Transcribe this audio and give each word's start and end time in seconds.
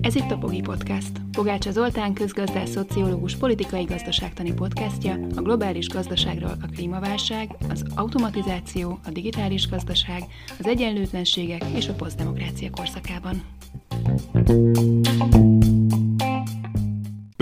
Ez 0.00 0.14
itt 0.14 0.30
a 0.30 0.38
Pogi 0.40 0.60
Podcast. 0.60 1.10
Pogácsa 1.32 1.70
Zoltán 1.70 2.12
közgazdás, 2.12 2.68
szociológus, 2.68 3.36
politikai 3.36 3.84
gazdaságtani 3.84 4.52
podcastja 4.52 5.18
a 5.36 5.40
globális 5.40 5.88
gazdaságról 5.88 6.56
a 6.62 6.66
klímaválság, 6.66 7.56
az 7.68 7.84
automatizáció, 7.94 8.98
a 9.06 9.10
digitális 9.10 9.68
gazdaság, 9.68 10.22
az 10.58 10.66
egyenlőtlenségek 10.66 11.64
és 11.76 11.88
a 11.88 11.94
posztdemokrácia 11.94 12.70
korszakában. 12.70 13.42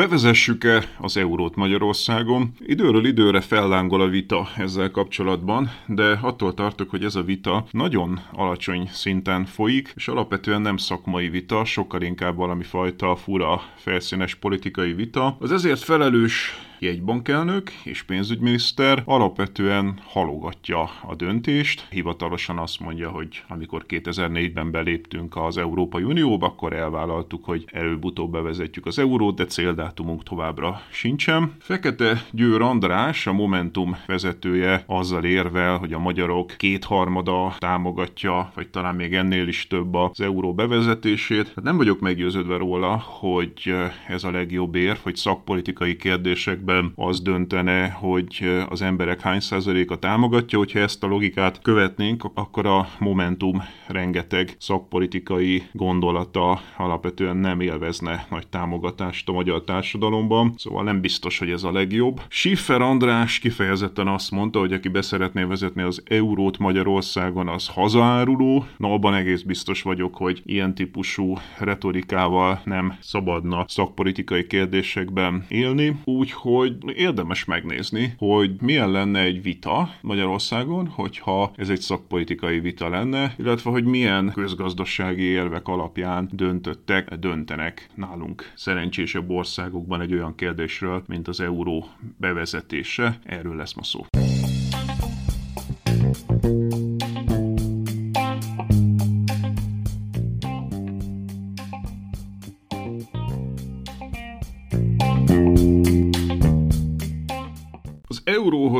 Bevezessük-e 0.02 0.84
az 0.98 1.16
eurót 1.16 1.54
Magyarországon? 1.54 2.52
Időről 2.58 3.06
időre 3.06 3.40
fellángol 3.40 4.00
a 4.00 4.08
vita 4.08 4.48
ezzel 4.56 4.90
kapcsolatban, 4.90 5.70
de 5.86 6.18
attól 6.22 6.54
tartok, 6.54 6.90
hogy 6.90 7.04
ez 7.04 7.14
a 7.14 7.22
vita 7.22 7.64
nagyon 7.70 8.20
alacsony 8.32 8.88
szinten 8.92 9.44
folyik, 9.44 9.92
és 9.96 10.08
alapvetően 10.08 10.60
nem 10.60 10.76
szakmai 10.76 11.28
vita, 11.28 11.64
sokkal 11.64 12.02
inkább 12.02 12.36
valami 12.36 12.62
fajta 12.62 13.16
fura, 13.16 13.62
felszínes 13.76 14.34
politikai 14.34 14.92
vita. 14.92 15.36
Az 15.40 15.52
ezért 15.52 15.80
felelős 15.80 16.54
jegybankelnök 16.82 17.70
és 17.84 18.02
pénzügyminiszter 18.02 19.02
alapvetően 19.04 19.98
halogatja 20.04 20.80
a 20.82 21.14
döntést. 21.16 21.86
Hivatalosan 21.90 22.58
azt 22.58 22.80
mondja, 22.80 23.10
hogy 23.10 23.42
amikor 23.48 23.84
2004-ben 23.88 24.70
beléptünk 24.70 25.36
az 25.36 25.58
Európai 25.58 26.02
Unióba, 26.02 26.46
akkor 26.46 26.72
elvállaltuk, 26.72 27.44
hogy 27.44 27.64
előbb-utóbb 27.72 28.32
bevezetjük 28.32 28.86
az 28.86 28.98
eurót, 28.98 29.36
de 29.36 29.44
céldátumunk 29.44 30.22
továbbra 30.22 30.80
sincsen. 30.90 31.52
Fekete 31.58 32.26
Győr 32.30 32.60
András, 32.60 33.26
a 33.26 33.32
Momentum 33.32 33.96
vezetője 34.06 34.84
azzal 34.86 35.24
érvel, 35.24 35.78
hogy 35.78 35.92
a 35.92 35.98
magyarok 35.98 36.54
kétharmada 36.56 37.54
támogatja, 37.58 38.52
vagy 38.54 38.68
talán 38.68 38.94
még 38.94 39.14
ennél 39.14 39.48
is 39.48 39.66
több 39.66 39.94
az 39.94 40.20
euró 40.20 40.54
bevezetését. 40.54 41.52
Hát 41.54 41.64
nem 41.64 41.76
vagyok 41.76 42.00
meggyőződve 42.00 42.56
róla, 42.56 42.96
hogy 42.96 43.74
ez 44.08 44.24
a 44.24 44.30
legjobb 44.30 44.74
érv, 44.74 44.98
hogy 45.02 45.16
szakpolitikai 45.16 45.96
kérdésekben 45.96 46.70
esetben 46.72 46.92
az 47.06 47.20
döntene, 47.20 47.88
hogy 47.88 48.64
az 48.68 48.82
emberek 48.82 49.20
hány 49.20 49.40
százaléka 49.40 49.96
támogatja, 49.96 50.58
hogyha 50.58 50.78
ezt 50.78 51.04
a 51.04 51.06
logikát 51.06 51.62
követnénk, 51.62 52.24
akkor 52.34 52.66
a 52.66 52.88
Momentum 52.98 53.62
rengeteg 53.86 54.54
szakpolitikai 54.58 55.62
gondolata 55.72 56.60
alapvetően 56.76 57.36
nem 57.36 57.60
élvezne 57.60 58.26
nagy 58.30 58.46
támogatást 58.46 59.28
a 59.28 59.32
magyar 59.32 59.64
társadalomban, 59.64 60.52
szóval 60.56 60.84
nem 60.84 61.00
biztos, 61.00 61.38
hogy 61.38 61.50
ez 61.50 61.62
a 61.62 61.72
legjobb. 61.72 62.20
Schiffer 62.28 62.80
András 62.80 63.38
kifejezetten 63.38 64.08
azt 64.08 64.30
mondta, 64.30 64.58
hogy 64.58 64.72
aki 64.72 64.88
beszeretné 64.88 65.42
vezetni 65.42 65.82
az 65.82 66.02
eurót 66.04 66.58
Magyarországon, 66.58 67.48
az 67.48 67.68
hazaáruló. 67.68 68.64
Na, 68.76 68.92
abban 68.92 69.14
egész 69.14 69.42
biztos 69.42 69.82
vagyok, 69.82 70.16
hogy 70.16 70.42
ilyen 70.44 70.74
típusú 70.74 71.36
retorikával 71.58 72.60
nem 72.64 72.96
szabadna 73.00 73.64
szakpolitikai 73.68 74.46
kérdésekben 74.46 75.44
élni, 75.48 75.96
úgyhogy 76.04 76.61
hogy 76.62 76.96
érdemes 76.96 77.44
megnézni, 77.44 78.14
hogy 78.18 78.50
milyen 78.60 78.90
lenne 78.90 79.20
egy 79.20 79.42
vita 79.42 79.94
Magyarországon, 80.00 80.86
hogyha 80.86 81.52
ez 81.56 81.68
egy 81.68 81.80
szakpolitikai 81.80 82.60
vita 82.60 82.88
lenne, 82.88 83.34
illetve 83.38 83.70
hogy 83.70 83.84
milyen 83.84 84.30
közgazdasági 84.34 85.22
érvek 85.22 85.68
alapján 85.68 86.28
döntöttek, 86.32 87.14
döntenek 87.14 87.88
nálunk 87.94 88.52
szerencsésebb 88.54 89.30
országokban 89.30 90.00
egy 90.00 90.12
olyan 90.12 90.34
kérdésről, 90.34 91.02
mint 91.06 91.28
az 91.28 91.40
euró 91.40 91.88
bevezetése. 92.16 93.18
Erről 93.24 93.56
lesz 93.56 93.74
ma 93.74 93.82
szó. 93.82 94.31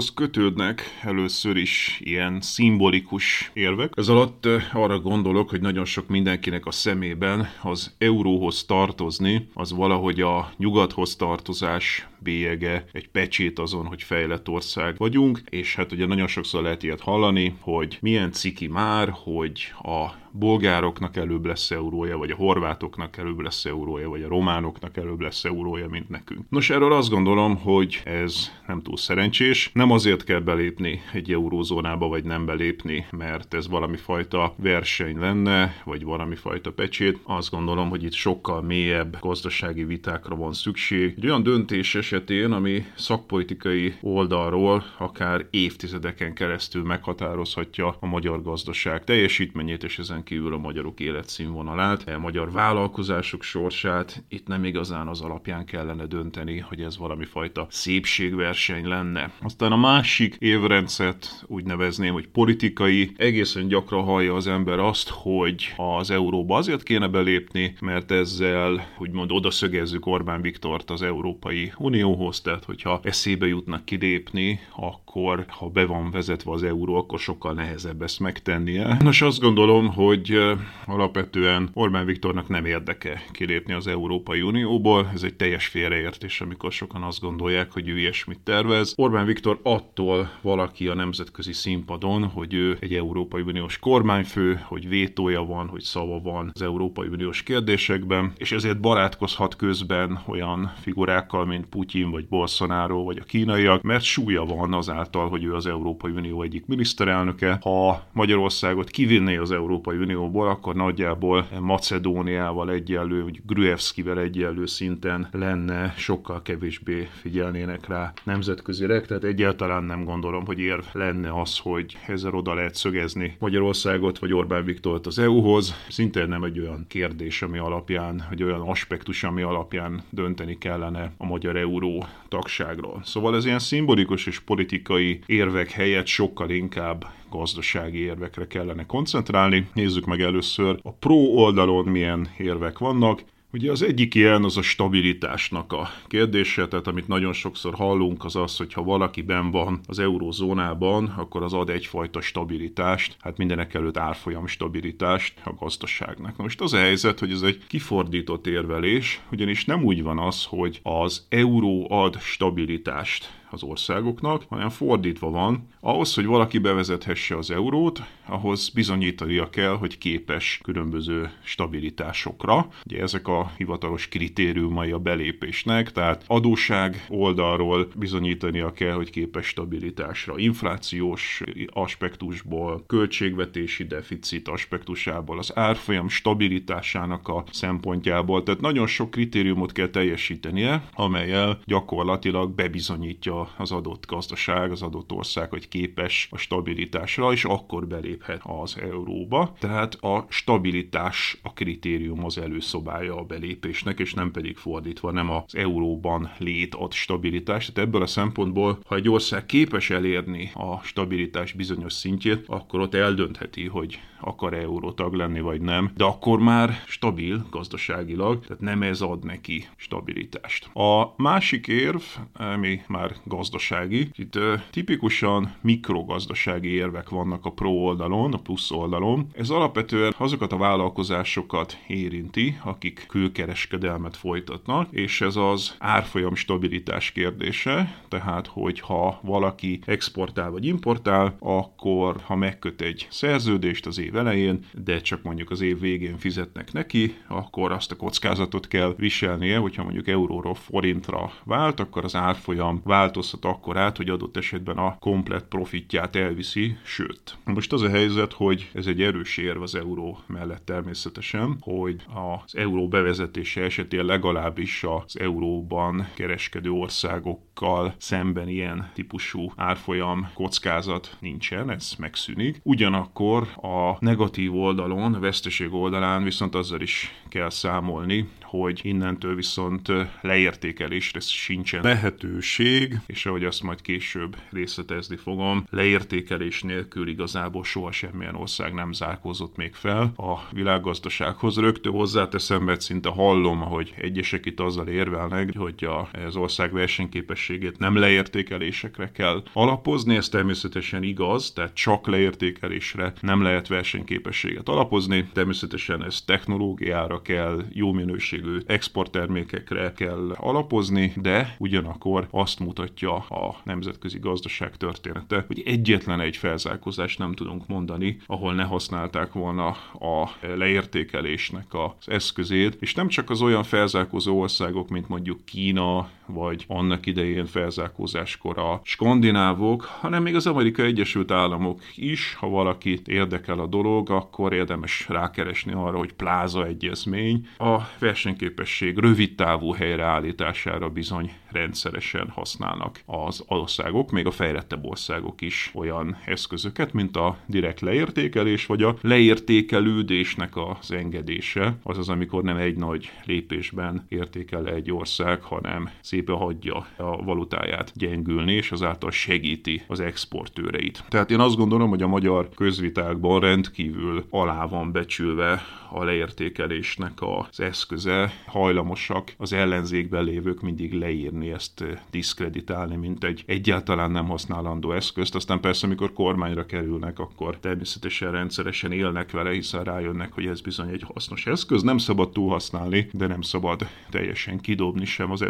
Euróhoz 0.03 0.31
kötődnek 0.31 0.83
először 1.03 1.57
is 1.57 2.01
ilyen 2.05 2.41
szimbolikus 2.41 3.51
érvek. 3.53 3.93
Ez 3.97 4.09
alatt 4.09 4.47
arra 4.73 5.01
gondolok, 5.01 5.51
hogy 5.51 5.61
nagyon 5.61 5.85
sok 5.85 6.09
mindenkinek 6.09 6.67
a 6.67 6.71
szemében 6.71 7.49
az 7.63 7.95
euróhoz 7.99 8.65
tartozni, 8.65 9.49
az 9.55 9.73
valahogy 9.73 10.21
a 10.21 10.53
nyugathoz 10.57 11.17
tartozás 11.17 12.07
bélyege, 12.19 12.85
egy 12.93 13.09
pecsét 13.09 13.59
azon, 13.59 13.87
hogy 13.87 14.03
fejlett 14.03 14.49
ország 14.49 14.97
vagyunk, 14.97 15.43
és 15.51 15.75
hát 15.75 15.93
ugye 15.93 16.07
nagyon 16.07 16.27
sokszor 16.27 16.63
lehet 16.63 16.83
ilyet 16.83 17.01
hallani, 17.01 17.57
hogy 17.61 17.99
milyen 18.01 18.33
ciki 18.33 18.67
már, 18.67 19.09
hogy 19.11 19.73
a 19.83 20.22
bolgároknak 20.33 21.17
előbb 21.17 21.45
lesz 21.45 21.71
eurója, 21.71 22.19
vagy 22.19 22.31
a 22.31 22.37
horvátoknak 22.37 23.17
előbb 23.17 23.41
lesz 23.41 23.65
eurója, 23.65 24.09
vagy 24.09 24.23
a 24.23 24.29
románoknak 24.29 24.97
előbb 24.97 25.21
lesz 25.21 25.45
eurója, 25.45 25.89
mint 25.89 26.09
nekünk. 26.09 26.41
Nos, 26.49 26.71
erről 26.71 26.93
azt 26.93 27.11
gondolom, 27.11 27.57
hogy 27.57 28.01
ez 28.05 28.51
nem 28.67 28.83
túl 28.83 28.97
szerencsés. 28.97 29.71
Nem 29.75 29.91
azért 29.91 30.25
kell 30.25 30.41
belépni 30.41 31.01
egy 31.13 31.33
eurózónába, 31.33 32.09
vagy 32.09 32.25
nem 32.25 32.47
belépni, 32.47 33.07
mert 33.11 33.55
ez 33.55 33.69
valami 33.69 33.97
fajta 33.97 34.55
verseny 34.57 35.19
lenne, 35.19 35.75
vagy 35.85 36.05
valami 36.05 36.35
fajta 36.35 36.73
pecsét. 36.73 37.19
Azt 37.25 37.51
gondolom, 37.51 37.89
hogy 37.89 38.05
itt 38.05 38.13
sokkal 38.13 38.63
mélyebb 38.63 39.17
gazdasági 39.21 39.85
vitákra 39.85 40.37
van 40.37 40.53
szükség. 40.53 41.15
Egy 41.17 41.27
olyan 41.27 41.43
döntés 41.43 41.95
esetén, 41.95 42.53
ami 42.53 42.85
szakpolitikai 42.95 43.95
oldalról 44.01 44.85
akár 44.99 45.47
évtizedeken 45.51 46.35
keresztül 46.35 46.83
meghatározhatja 46.83 47.97
a 48.01 48.07
magyar 48.07 48.43
gazdaság 48.43 49.05
teljesítményét, 49.05 49.85
és 49.85 49.99
ezen 49.99 50.22
kívül 50.23 50.55
a 50.55 50.59
magyarok 50.59 51.01
életszínvonalát, 51.01 52.09
a 52.09 52.19
magyar 52.19 52.53
vállalkozások 52.53 53.43
sorsát. 53.43 54.25
Itt 54.29 54.47
nem 54.47 54.65
igazán 54.65 55.09
az 55.09 55.21
alapján 55.21 55.65
kellene 55.65 56.07
dönteni, 56.07 56.59
hogy 56.59 56.81
ez 56.81 56.99
valami 56.99 57.25
fajta 57.25 57.67
szépségverseny 57.71 58.87
lenne. 58.87 59.33
Aztán 59.41 59.73
a 59.73 59.77
másik 59.77 60.37
évrendszert 60.39 61.45
úgy 61.47 61.65
nevezném, 61.65 62.13
hogy 62.13 62.29
politikai. 62.29 63.13
Egészen 63.17 63.69
gyakran 63.69 64.05
hallja 64.05 64.35
az 64.35 64.47
ember 64.47 64.79
azt, 64.79 65.09
hogy 65.09 65.75
az 65.77 66.11
euróba 66.11 66.57
azért 66.57 66.83
kéne 66.83 67.09
belépni, 67.09 67.75
mert 67.81 68.11
ezzel 68.11 68.87
úgymond 68.99 69.33
odaszögezzük 69.33 70.07
Orbán 70.07 70.41
Viktort 70.41 70.91
az 70.91 71.03
Európai 71.03 71.73
Unióhoz, 71.79 72.41
tehát 72.41 72.65
hogyha 72.65 73.01
eszébe 73.03 73.47
jutnak 73.47 73.85
kilépni, 73.85 74.61
akkor 74.77 75.45
ha 75.49 75.69
be 75.69 75.87
van 75.87 76.11
vezetve 76.11 76.53
az 76.53 76.63
euró, 76.63 76.95
akkor 76.95 77.19
sokkal 77.19 77.53
nehezebb 77.53 78.03
ezt 78.03 78.21
megtennie. 78.21 78.97
Nos, 79.01 79.23
azt 79.23 79.41
gondolom, 79.41 79.89
hogy 79.89 80.12
hogy 80.13 80.39
alapvetően 80.87 81.71
Orbán 81.73 82.07
Viktornak 82.07 82.49
nem 82.49 82.65
érdeke 82.65 83.23
kilépni 83.31 83.73
az 83.73 83.87
Európai 83.87 84.43
Unióból. 84.43 85.11
Ez 85.15 85.23
egy 85.23 85.35
teljes 85.35 85.67
félreértés, 85.67 86.41
amikor 86.41 86.73
sokan 86.73 87.03
azt 87.03 87.21
gondolják, 87.21 87.73
hogy 87.73 87.89
ő 87.89 87.99
ilyesmit 87.99 88.41
tervez. 88.41 88.93
Orbán 88.97 89.27
Viktor 89.27 89.61
attól 89.63 90.31
valaki 90.41 90.89
a 90.89 90.95
nemzetközi 90.95 91.53
színpadon, 91.53 92.25
hogy 92.25 92.55
ő 92.55 92.77
egy 92.81 92.95
Európai 92.95 93.43
Uniós 93.43 93.79
kormányfő, 93.79 94.61
hogy 94.65 94.89
vétója 94.89 95.45
van, 95.45 95.69
hogy 95.69 95.83
szava 95.83 96.21
van 96.21 96.51
az 96.55 96.63
Európai 96.63 97.09
Uniós 97.09 97.43
kérdésekben, 97.43 98.33
és 98.37 98.53
ezért 98.53 98.81
barátkozhat 98.81 99.57
közben 99.57 100.23
olyan 100.27 100.73
figurákkal, 100.81 101.47
mint 101.47 101.67
Putyin, 101.67 102.11
vagy 102.11 102.29
Bolsonaro, 102.29 103.03
vagy 103.03 103.19
a 103.19 103.25
kínaiak, 103.25 103.83
mert 103.83 104.05
súlya 104.05 104.45
van 104.45 104.73
azáltal, 104.73 105.29
hogy 105.29 105.45
ő 105.45 105.55
az 105.55 105.67
Európai 105.67 106.13
Unió 106.13 106.43
egyik 106.43 106.67
miniszterelnöke. 106.67 107.59
Ha 107.63 108.07
Magyarországot 108.13 108.91
kivinné 108.91 109.37
az 109.37 109.51
Európai 109.51 110.01
Unióból, 110.03 110.49
akkor 110.49 110.75
nagyjából 110.75 111.47
Macedóniával 111.61 112.71
egyenlő, 112.71 113.23
vagy 113.23 113.41
Gruevskivel 113.47 114.19
egyenlő 114.19 114.67
szinten 114.67 115.29
lenne, 115.33 115.95
sokkal 115.97 116.43
kevésbé 116.43 117.09
figyelnének 117.21 117.89
rá 117.89 118.13
nemzetközileg, 118.25 119.07
tehát 119.07 119.25
egyáltalán 119.25 119.85
nem 119.85 120.05
gondolom, 120.05 120.45
hogy 120.45 120.59
érv 120.59 120.85
lenne 120.93 121.41
az, 121.41 121.59
hogy 121.59 121.97
ezzel 122.07 122.35
oda 122.35 122.55
lehet 122.55 122.75
szögezni 122.75 123.37
Magyarországot 123.39 124.19
vagy 124.19 124.33
Orbán 124.33 124.65
Viktort 124.65 125.07
az 125.07 125.19
EU-hoz. 125.19 125.75
Szintén 125.89 126.29
nem 126.29 126.45
egy 126.45 126.59
olyan 126.59 126.85
kérdés, 126.89 127.43
ami 127.43 127.59
alapján, 127.59 128.25
vagy 128.29 128.43
olyan 128.43 128.61
aspektus, 128.61 129.25
ami 129.25 129.43
alapján 129.43 130.03
dönteni 130.11 130.59
kellene 130.59 131.13
a 131.17 131.27
magyar 131.27 131.57
euró 131.57 132.05
tagságról. 132.29 133.01
Szóval 133.05 133.37
ez 133.37 133.45
ilyen 133.45 133.59
szimbolikus 133.59 134.27
és 134.27 134.41
politikai 134.41 135.21
érvek 135.27 135.71
helyett 135.71 136.07
sokkal 136.07 136.51
inkább 136.51 137.07
gazdasági 137.39 137.99
érvekre 137.99 138.47
kellene 138.47 138.87
koncentrálni. 138.87 139.69
Nézzük 139.75 140.05
meg 140.05 140.21
először 140.21 140.79
a 140.83 140.93
pro 140.93 141.15
oldalon 141.15 141.85
milyen 141.85 142.29
érvek 142.39 142.79
vannak. 142.79 143.23
Ugye 143.55 143.71
az 143.71 143.83
egyik 143.83 144.15
ilyen 144.15 144.45
az 144.45 144.57
a 144.57 144.63
stabilitásnak 144.63 145.73
a 145.73 145.89
kérdése, 146.07 146.69
tehát 146.69 146.87
amit 146.87 147.09
nagyon 147.09 147.33
sokszor 147.33 147.75
hallunk 147.75 148.25
az 148.25 148.37
az, 148.37 148.57
hogy 148.57 148.73
ha 148.73 148.83
valaki 148.83 149.23
ben 149.23 149.51
van 149.51 149.81
az 149.87 149.99
eurózónában, 149.99 151.15
akkor 151.17 151.43
az 151.43 151.53
ad 151.53 151.71
egyfajta 151.71 152.21
stabilitást, 152.21 153.17
hát 153.21 153.37
mindenek 153.37 153.75
előtt 153.75 153.97
árfolyam 153.97 154.47
stabilitást 154.47 155.35
a 155.45 155.53
gazdaságnak. 155.59 156.37
Na 156.37 156.43
most 156.43 156.61
az 156.61 156.73
a 156.73 156.79
helyzet, 156.79 157.19
hogy 157.19 157.31
ez 157.31 157.43
egy 157.43 157.67
kifordított 157.69 158.47
érvelés, 158.47 159.21
ugyanis 159.33 159.65
nem 159.65 159.85
úgy 159.85 160.03
van 160.03 160.19
az, 160.19 160.45
hogy 160.45 160.81
az 160.83 161.27
euró 161.29 161.87
ad 161.91 162.21
stabilitást 162.21 163.42
az 163.53 163.63
országoknak, 163.63 164.43
hanem 164.49 164.69
fordítva 164.69 165.31
van. 165.31 165.69
Ahhoz, 165.81 166.15
hogy 166.15 166.27
valaki 166.27 166.59
bevezethesse 166.59 167.37
az 167.37 167.51
eurót, 167.51 168.03
ahhoz 168.27 168.69
bizonyítania 168.69 169.51
kell, 169.51 169.77
hogy 169.77 169.99
képes 169.99 170.61
különböző 170.63 171.31
stabilitásokra. 171.43 172.69
Ugye 172.87 173.01
ezek 173.03 173.29
a 173.29 173.53
hivatalos 173.57 174.09
kritériumai 174.09 174.91
a 174.91 174.99
belépésnek, 174.99 175.93
tehát 175.93 176.25
adóság 176.27 177.07
oldalról 177.09 177.89
bizonyítania 177.97 178.73
kell, 178.73 178.95
hogy 178.95 179.11
képes 179.11 179.47
stabilitásra. 179.47 180.39
Inflációs 180.39 181.43
aspektusból, 181.67 182.85
költségvetési 182.87 183.85
deficit 183.85 184.49
aspektusából, 184.49 185.39
az 185.39 185.57
árfolyam 185.57 186.09
stabilitásának 186.09 187.29
a 187.29 187.45
szempontjából. 187.51 188.43
Tehát 188.43 188.61
nagyon 188.61 188.87
sok 188.87 189.11
kritériumot 189.11 189.73
kell 189.73 189.89
teljesítenie, 189.89 190.85
amelyel 190.95 191.61
gyakorlatilag 191.65 192.51
bebizonyítja 192.55 193.42
az 193.57 193.73
adott 193.73 194.07
gazdaság, 194.07 194.71
az 194.71 194.83
adott 194.83 195.13
ország, 195.13 195.51
hogy 195.51 195.69
képes 195.69 196.29
a 196.31 196.37
stabilitásra, 196.37 197.33
és 197.33 197.45
akkor 197.45 197.87
beléphet 197.87 198.41
az 198.43 198.77
euróba. 198.81 199.53
Tehát 199.59 199.95
a 199.95 200.27
stabilitás 200.29 201.39
a 201.43 201.53
kritérium 201.53 202.25
az 202.25 202.39
előszobája 202.39 203.17
a 203.17 203.25
belépésnek, 203.25 203.99
és 203.99 204.15
nem 204.15 204.31
pedig 204.31 204.57
fordítva, 204.57 205.11
nem 205.11 205.31
az 205.31 205.55
euróban 205.55 206.31
lét 206.39 206.75
ad 206.75 206.93
stabilitást. 206.93 207.73
Tehát 207.75 207.89
ebből 207.89 208.03
a 208.03 208.07
szempontból, 208.07 208.79
ha 208.87 208.95
egy 208.95 209.09
ország 209.09 209.47
képes 209.47 209.91
elérni 209.91 210.51
a 210.55 210.83
stabilitás 210.83 211.53
bizonyos 211.53 211.93
szintjét, 211.93 212.45
akkor 212.47 212.81
ott 212.81 212.95
eldöntheti, 212.95 213.67
hogy 213.67 214.01
akar-e 214.25 214.61
eurótag 214.61 215.15
lenni, 215.15 215.41
vagy 215.41 215.61
nem, 215.61 215.91
de 215.97 216.05
akkor 216.05 216.39
már 216.39 216.83
stabil 216.87 217.47
gazdaságilag, 217.51 218.41
tehát 218.47 218.63
nem 218.63 218.83
ez 218.83 219.01
ad 219.01 219.25
neki 219.25 219.69
stabilitást. 219.77 220.71
A 220.75 221.15
másik 221.17 221.67
érv, 221.67 222.03
ami 222.33 222.81
már 222.89 223.15
gazdasági, 223.25 224.09
itt 224.15 224.39
tipikusan 224.71 225.55
mikrogazdasági 225.61 226.69
érvek 226.69 227.09
vannak 227.09 227.45
a 227.45 227.51
pro 227.51 227.71
oldalon, 227.71 228.33
a 228.33 228.39
plusz 228.39 228.71
oldalon. 228.71 229.27
Ez 229.33 229.51
alapvetően 229.51 230.15
azokat 230.19 230.53
a 230.53 230.57
vállalkozásokat 230.57 231.79
érinti, 231.87 232.59
akik 232.65 233.05
külkereskedelmet 233.09 234.17
folytatnak, 234.17 234.89
és 234.91 235.21
ez 235.21 235.37
az 235.37 235.77
árfolyam 235.79 236.35
stabilitás 236.35 237.13
kérdése, 237.13 238.03
tehát 238.09 238.47
hogyha 238.47 239.19
valaki 239.23 239.81
exportál 239.87 240.51
vagy 240.51 240.67
importál, 240.67 241.37
akkor 241.39 242.17
ha 242.25 242.37
megköt 242.37 242.81
egy 242.81 243.07
szerződést 243.11 243.87
az 243.87 243.99
év 243.99 244.12
év 244.13 244.19
elején, 244.19 244.65
de 244.85 245.01
csak 245.01 245.23
mondjuk 245.23 245.51
az 245.51 245.61
év 245.61 245.81
végén 245.81 246.19
fizetnek 246.19 246.73
neki, 246.73 247.15
akkor 247.29 247.73
azt 247.73 247.93
a 247.93 247.97
kockázatot 247.97 248.69
kell 248.69 248.95
viselnie, 248.97 249.59
hogyha 249.59 249.83
mondjuk 249.83 250.09
euróról 250.09 250.55
forintra 250.55 251.33
vált, 251.45 251.81
akkor 251.81 252.05
az 252.05 252.15
árfolyam 252.15 252.81
változhat 252.85 253.45
akkor 253.45 253.77
át, 253.77 253.97
hogy 253.97 254.09
adott 254.09 254.37
esetben 254.37 254.77
a 254.77 254.97
komplet 254.99 255.45
profitját 255.45 256.17
elviszi, 256.17 256.77
sőt. 256.85 257.39
Most 257.45 257.73
az 257.73 257.83
a 257.83 257.89
helyzet, 257.89 258.33
hogy 258.33 258.71
ez 258.75 258.87
egy 258.87 259.03
erős 259.03 259.37
érv 259.37 259.63
az 259.63 259.75
euró 259.75 260.19
mellett 260.27 260.65
természetesen, 260.65 261.57
hogy 261.61 261.97
az 262.15 262.57
euró 262.57 262.89
bevezetése 262.89 263.61
esetén 263.63 264.05
legalábbis 264.05 264.85
az 264.85 265.19
euróban 265.21 266.09
kereskedő 266.15 266.71
országokkal 266.71 267.95
szemben 267.99 268.49
ilyen 268.49 268.91
típusú 268.95 269.53
árfolyam 269.57 270.31
kockázat 270.35 271.17
nincsen, 271.21 271.71
ez 271.71 271.95
megszűnik. 271.99 272.61
Ugyanakkor 272.63 273.49
a 273.57 274.02
negatív 274.03 274.55
oldalon, 274.55 275.15
a 275.15 275.19
veszteség 275.21 275.73
oldalán 275.73 276.23
viszont 276.23 276.55
azzal 276.55 276.81
is 276.81 277.15
kell 277.29 277.51
számolni, 277.51 278.29
hogy 278.53 278.81
innentől 278.83 279.35
viszont 279.35 279.93
leértékelésre 280.21 281.21
sincsen 281.21 281.83
lehetőség, 281.83 283.01
és 283.07 283.27
ahogy 283.27 283.45
azt 283.45 283.63
majd 283.63 283.81
később 283.83 284.37
részletezni 284.51 285.17
fogom, 285.17 285.67
leértékelés 285.71 286.63
nélkül 286.63 287.09
igazából 287.09 287.65
soha 287.65 287.93
semmilyen 287.93 288.35
ország 288.35 288.75
nem 288.75 288.93
zárkózott 288.93 289.57
még 289.57 289.75
fel 289.75 290.13
a 290.17 290.49
világgazdasághoz. 290.51 291.57
Rögtön 291.57 291.93
hozzáteszem, 291.93 292.63
mert 292.63 292.81
szinte 292.81 293.09
hallom, 293.09 293.61
hogy 293.61 293.95
egyesek 293.97 294.47
itt 294.47 294.61
azzal 294.61 294.89
érvelnek, 294.89 295.57
hogy 295.57 295.89
az 296.27 296.37
ország 296.37 296.73
versenyképességét 296.73 297.79
nem 297.79 297.97
leértékelésekre 297.97 299.11
kell 299.13 299.43
alapozni, 299.53 300.17
ez 300.17 300.29
természetesen 300.29 301.03
igaz, 301.03 301.53
tehát 301.53 301.75
csak 301.75 302.07
leértékelésre 302.07 303.13
nem 303.21 303.43
lehet 303.43 303.69
versenyképességet 303.69 304.69
alapozni, 304.69 305.29
természetesen 305.33 306.05
ez 306.05 306.23
technológiára 306.23 307.23
kell, 307.23 307.65
jó 307.71 307.93
minőség 307.93 308.42
minőségű 308.43 308.65
exporttermékekre 308.67 309.93
kell 309.93 310.35
alapozni, 310.37 311.13
de 311.17 311.57
ugyanakkor 311.59 312.27
azt 312.31 312.59
mutatja 312.59 313.15
a 313.17 313.57
nemzetközi 313.65 314.19
gazdaság 314.19 314.77
története, 314.77 315.45
hogy 315.47 315.63
egyetlen 315.65 316.21
egy 316.21 316.37
felzárkózást 316.37 317.19
nem 317.19 317.33
tudunk 317.33 317.67
mondani, 317.67 318.19
ahol 318.27 318.55
ne 318.55 318.63
használták 318.63 319.33
volna 319.33 319.67
a 319.93 320.31
leértékelésnek 320.57 321.67
az 321.71 322.09
eszközét, 322.09 322.77
és 322.81 322.95
nem 322.95 323.09
csak 323.09 323.31
az 323.31 323.43
olyan 323.43 323.63
felzárkózó 323.63 324.41
országok, 324.41 324.89
mint 324.89 325.09
mondjuk 325.09 325.45
Kína, 325.45 326.09
vagy 326.33 326.65
annak 326.69 327.07
idején 327.07 327.47
felzárkózáskor 327.47 328.59
a 328.59 328.81
skandinávok, 328.85 329.83
hanem 329.83 330.23
még 330.23 330.35
az 330.35 330.47
Amerikai 330.47 330.87
Egyesült 330.87 331.31
Államok 331.31 331.81
is, 331.95 332.35
ha 332.35 332.49
valakit 332.49 333.09
érdekel 333.09 333.59
a 333.59 333.67
dolog, 333.67 334.11
akkor 334.11 334.53
érdemes 334.53 335.09
rákeresni 335.09 335.73
arra, 335.73 335.99
hogy 335.99 336.13
pláza 336.13 336.67
egyezmény 336.67 337.47
a 337.59 337.79
versenyképesség 337.99 338.99
rövidtávú 338.99 339.73
helyreállítására 339.73 340.89
bizony 340.89 341.33
rendszeresen 341.51 342.29
használnak 342.29 343.01
az 343.07 343.45
országok, 343.47 344.11
még 344.11 344.27
a 344.27 344.31
fejlettebb 344.31 344.85
országok 344.85 345.41
is 345.41 345.71
olyan 345.75 346.17
eszközöket, 346.25 346.93
mint 346.93 347.17
a 347.17 347.37
direkt 347.47 347.81
leértékelés, 347.81 348.67
vagy 348.67 348.83
a 348.83 348.97
leértékelődésnek 349.01 350.57
az 350.57 350.91
engedése, 350.91 351.77
azaz 351.83 352.09
amikor 352.09 352.43
nem 352.43 352.57
egy 352.57 352.77
nagy 352.77 353.11
lépésben 353.25 354.07
értékel 354.09 354.67
egy 354.69 354.93
ország, 354.93 355.43
hanem 355.43 355.91
szépen 356.23 356.37
hagyja 356.37 356.87
a 356.97 357.23
valutáját 357.25 357.93
gyengülni, 357.95 358.53
és 358.53 358.73
azáltal 358.73 359.11
segíti 359.11 359.83
az 359.87 360.01
exportőreit. 360.01 361.05
Tehát 361.09 361.31
én 361.31 361.41
azt 361.41 361.57
gondolom, 361.57 361.89
hogy 361.89 362.03
a 362.03 362.07
magyar 362.07 362.49
közvitákban 362.55 363.41
rendkívül 363.41 364.25
alá 364.31 364.67
van 364.67 364.93
becsülve 364.93 365.63
a 365.91 366.05
leértékelésnek 366.05 367.13
az 367.19 367.61
eszköze, 367.61 368.33
hajlamosak 368.47 369.33
az 369.37 369.53
ellenzékben 369.53 370.25
lévők 370.25 370.61
mindig 370.61 370.93
leírni 370.93 371.51
ezt, 371.51 371.85
diszkreditálni, 372.11 372.97
mint 372.97 373.25
egy 373.25 373.43
egyáltalán 373.47 374.11
nem 374.11 374.27
használandó 374.27 374.93
eszközt. 374.93 375.35
Aztán 375.35 375.61
persze, 375.61 375.87
amikor 375.87 376.13
kormányra 376.13 376.67
kerülnek, 376.67 377.19
akkor 377.19 377.59
természetesen 377.59 378.33
rendszeresen 378.33 378.93
élnek 378.93 379.31
vele, 379.31 379.51
hiszen 379.51 379.85
rájönnek, 379.85 380.33
hogy 380.33 380.47
ez 380.47 380.61
bizony 380.61 380.89
egy 380.89 381.05
hasznos 381.15 381.47
eszköz. 381.47 381.83
Nem 381.83 381.99
szabad 381.99 382.33
túlhasználni, 382.33 383.09
de 383.13 383.27
nem 383.27 383.41
szabad 383.43 383.87
teljesen 384.11 384.61
kidobni 384.61 385.05
sem 385.05 385.31
az 385.31 385.43